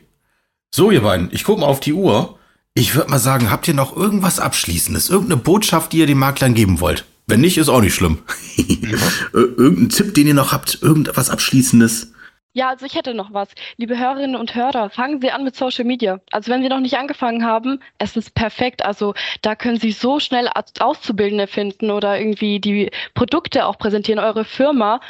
so, 0.75 0.91
ihr 0.91 1.03
beiden, 1.03 1.29
ich 1.33 1.45
gucke 1.45 1.61
mal 1.61 1.67
auf 1.67 1.81
die 1.81 1.93
Uhr. 1.93 2.39
Ich 2.73 2.95
würde 2.95 3.11
mal 3.11 3.19
sagen, 3.19 3.51
habt 3.51 3.69
ihr 3.69 3.75
noch 3.75 3.95
irgendwas 3.95 4.41
Abschließendes? 4.41 5.11
Irgendeine 5.11 5.43
Botschaft, 5.43 5.93
die 5.93 5.99
ihr 5.99 6.07
den 6.07 6.19
Maklern 6.19 6.55
geben 6.55 6.81
wollt? 6.81 7.05
Wenn 7.27 7.43
nicht, 7.43 7.59
ist 7.59 7.69
auch 7.69 7.83
nicht 7.83 7.95
schlimm. 7.95 8.23
Irgendein 9.35 9.91
Tipp, 9.91 10.15
den 10.15 10.29
ihr 10.29 10.35
noch 10.35 10.53
habt? 10.53 10.79
Irgendwas 10.81 11.29
Abschließendes? 11.29 12.15
Ja, 12.55 12.71
also 12.71 12.87
ich 12.87 12.95
hätte 12.95 13.13
noch 13.13 13.35
was. 13.35 13.49
Liebe 13.77 13.99
Hörerinnen 13.99 14.37
und 14.37 14.55
Hörer, 14.55 14.89
fangen 14.89 15.21
Sie 15.21 15.31
an 15.31 15.45
mit 15.45 15.57
Social 15.57 15.85
Media. 15.85 16.21
Also 16.31 16.51
wenn 16.51 16.63
Sie 16.63 16.69
noch 16.69 16.81
nicht 16.81 16.97
angefangen 16.97 17.45
haben, 17.45 17.81
es 17.99 18.17
ist 18.17 18.35
perfekt. 18.35 18.83
Also 18.83 19.13
da 19.43 19.55
können 19.55 19.79
Sie 19.79 19.93
so 19.93 20.21
schnell 20.21 20.49
Auszubildende 20.81 21.49
finden 21.49 21.91
oder 21.91 22.19
irgendwie 22.19 22.61
die 22.61 22.91
Produkte 23.13 23.67
auch 23.67 23.77
präsentieren, 23.77 24.19
eure 24.19 24.47
Firma. 24.47 25.01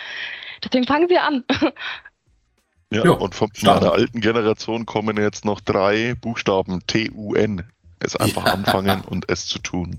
Deswegen 0.64 0.86
fangen 0.86 1.08
Sie 1.08 1.18
an. 1.18 1.44
Ja, 2.92 3.04
ja 3.04 3.10
und 3.12 3.34
von 3.34 3.50
der 3.62 3.92
alten 3.92 4.20
Generation 4.20 4.86
kommen 4.86 5.16
jetzt 5.16 5.44
noch 5.44 5.60
drei 5.60 6.14
Buchstaben 6.20 6.80
T-U-N. 6.86 7.64
Es 7.98 8.16
einfach 8.16 8.46
ja. 8.46 8.52
anfangen 8.52 9.02
und 9.02 9.28
es 9.28 9.46
zu 9.46 9.58
tun. 9.58 9.98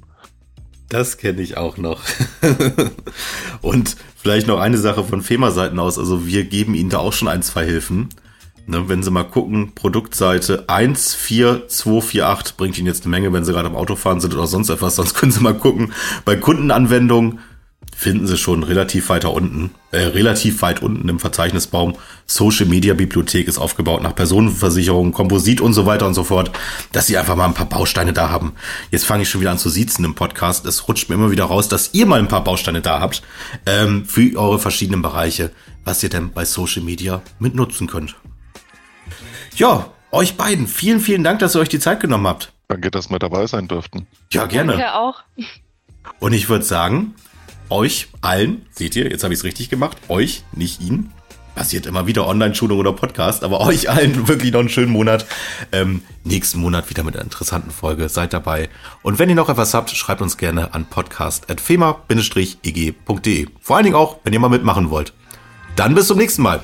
Das 0.89 1.17
kenne 1.17 1.41
ich 1.41 1.57
auch 1.57 1.77
noch. 1.77 2.01
und 3.61 3.95
vielleicht 4.15 4.47
noch 4.47 4.59
eine 4.59 4.77
Sache 4.77 5.03
von 5.03 5.21
FEMA-Seiten 5.21 5.79
aus. 5.79 5.97
Also 5.97 6.27
wir 6.27 6.43
geben 6.43 6.75
Ihnen 6.75 6.89
da 6.89 6.99
auch 6.99 7.13
schon 7.13 7.27
ein, 7.27 7.41
zwei 7.41 7.65
Hilfen. 7.65 8.09
Ne, 8.65 8.87
wenn 8.87 9.03
Sie 9.03 9.11
mal 9.11 9.23
gucken, 9.23 9.73
Produktseite 9.75 10.65
14248 10.67 12.55
bringt 12.55 12.77
Ihnen 12.77 12.87
jetzt 12.87 13.03
eine 13.03 13.11
Menge, 13.11 13.33
wenn 13.33 13.43
Sie 13.43 13.51
gerade 13.51 13.67
am 13.67 13.75
Autofahren 13.75 14.21
sind 14.21 14.33
oder 14.33 14.47
sonst 14.47 14.69
etwas. 14.69 14.95
Sonst 14.95 15.15
können 15.15 15.31
Sie 15.31 15.41
mal 15.41 15.55
gucken. 15.55 15.93
Bei 16.25 16.35
Kundenanwendungen 16.35 17.39
finden 18.03 18.27
Sie 18.27 18.37
schon 18.37 18.63
relativ 18.63 19.07
weiter 19.07 19.31
unten, 19.31 19.71
äh, 19.91 19.99
relativ 19.99 20.61
weit 20.61 20.81
unten 20.81 21.07
im 21.07 21.19
Verzeichnisbaum. 21.19 21.95
Social 22.25 22.65
Media 22.65 22.93
Bibliothek 22.93 23.47
ist 23.47 23.57
aufgebaut 23.57 24.03
nach 24.03 24.13
Personenversicherung, 24.13 25.13
Komposit 25.13 25.61
und 25.61 25.71
so 25.73 25.85
weiter 25.85 26.05
und 26.05 26.13
so 26.13 26.25
fort, 26.25 26.51
dass 26.91 27.07
Sie 27.07 27.17
einfach 27.17 27.37
mal 27.37 27.45
ein 27.45 27.53
paar 27.53 27.69
Bausteine 27.69 28.11
da 28.11 28.29
haben. 28.29 28.53
Jetzt 28.91 29.05
fange 29.05 29.23
ich 29.23 29.29
schon 29.29 29.39
wieder 29.39 29.51
an 29.51 29.57
zu 29.57 29.69
siezen 29.69 30.03
im 30.03 30.15
Podcast. 30.15 30.65
Es 30.65 30.89
rutscht 30.89 31.07
mir 31.07 31.15
immer 31.15 31.31
wieder 31.31 31.45
raus, 31.45 31.69
dass 31.69 31.93
ihr 31.93 32.05
mal 32.05 32.19
ein 32.19 32.27
paar 32.27 32.43
Bausteine 32.43 32.81
da 32.81 32.99
habt 32.99 33.23
ähm, 33.65 34.05
für 34.05 34.37
eure 34.37 34.59
verschiedenen 34.59 35.01
Bereiche, 35.01 35.51
was 35.85 36.03
ihr 36.03 36.09
denn 36.09 36.33
bei 36.33 36.43
Social 36.43 36.83
Media 36.83 37.21
mitnutzen 37.39 37.87
könnt. 37.87 38.15
Ja, 39.55 39.91
euch 40.11 40.35
beiden, 40.35 40.67
vielen, 40.67 40.99
vielen 40.99 41.23
Dank, 41.23 41.39
dass 41.39 41.55
ihr 41.55 41.61
euch 41.61 41.69
die 41.69 41.79
Zeit 41.79 42.01
genommen 42.01 42.27
habt. 42.27 42.51
Danke, 42.67 42.91
dass 42.91 43.09
wir 43.09 43.19
dabei 43.19 43.47
sein 43.47 43.69
durften. 43.69 44.07
Ja, 44.31 44.45
gerne. 44.45 44.73
Danke 44.73 44.93
auch. 44.93 45.23
Und 46.19 46.33
ich 46.33 46.49
würde 46.49 46.65
sagen, 46.65 47.15
euch 47.73 48.07
allen, 48.21 48.65
seht 48.71 48.95
ihr, 48.95 49.09
jetzt 49.09 49.23
habe 49.23 49.33
ich 49.33 49.39
es 49.39 49.43
richtig 49.43 49.69
gemacht, 49.69 49.97
euch, 50.07 50.43
nicht 50.53 50.81
ihn, 50.81 51.11
passiert 51.55 51.85
immer 51.85 52.07
wieder 52.07 52.27
Online-Schulung 52.27 52.79
oder 52.79 52.93
Podcast, 52.93 53.43
aber 53.43 53.59
euch 53.61 53.87
allen 53.89 54.27
wirklich 54.27 54.53
noch 54.53 54.61
einen 54.61 54.69
schönen 54.69 54.91
Monat. 54.91 55.27
Ähm, 55.71 56.01
nächsten 56.23 56.59
Monat 56.59 56.89
wieder 56.89 57.03
mit 57.03 57.15
einer 57.15 57.23
interessanten 57.23 57.69
Folge. 57.71 58.09
Seid 58.09 58.33
dabei. 58.33 58.69
Und 59.01 59.17
wenn 59.19 59.29
ihr 59.29 59.35
noch 59.35 59.49
etwas 59.49 59.73
habt, 59.73 59.89
schreibt 59.91 60.21
uns 60.21 60.37
gerne 60.37 60.73
an 60.73 60.85
podcast.fema-eg.de. 60.85 63.47
Vor 63.59 63.75
allen 63.75 63.85
Dingen 63.85 63.95
auch, 63.95 64.19
wenn 64.23 64.33
ihr 64.33 64.39
mal 64.39 64.49
mitmachen 64.49 64.89
wollt. 64.89 65.13
Dann 65.75 65.93
bis 65.95 66.07
zum 66.07 66.17
nächsten 66.17 66.41
Mal. 66.43 66.63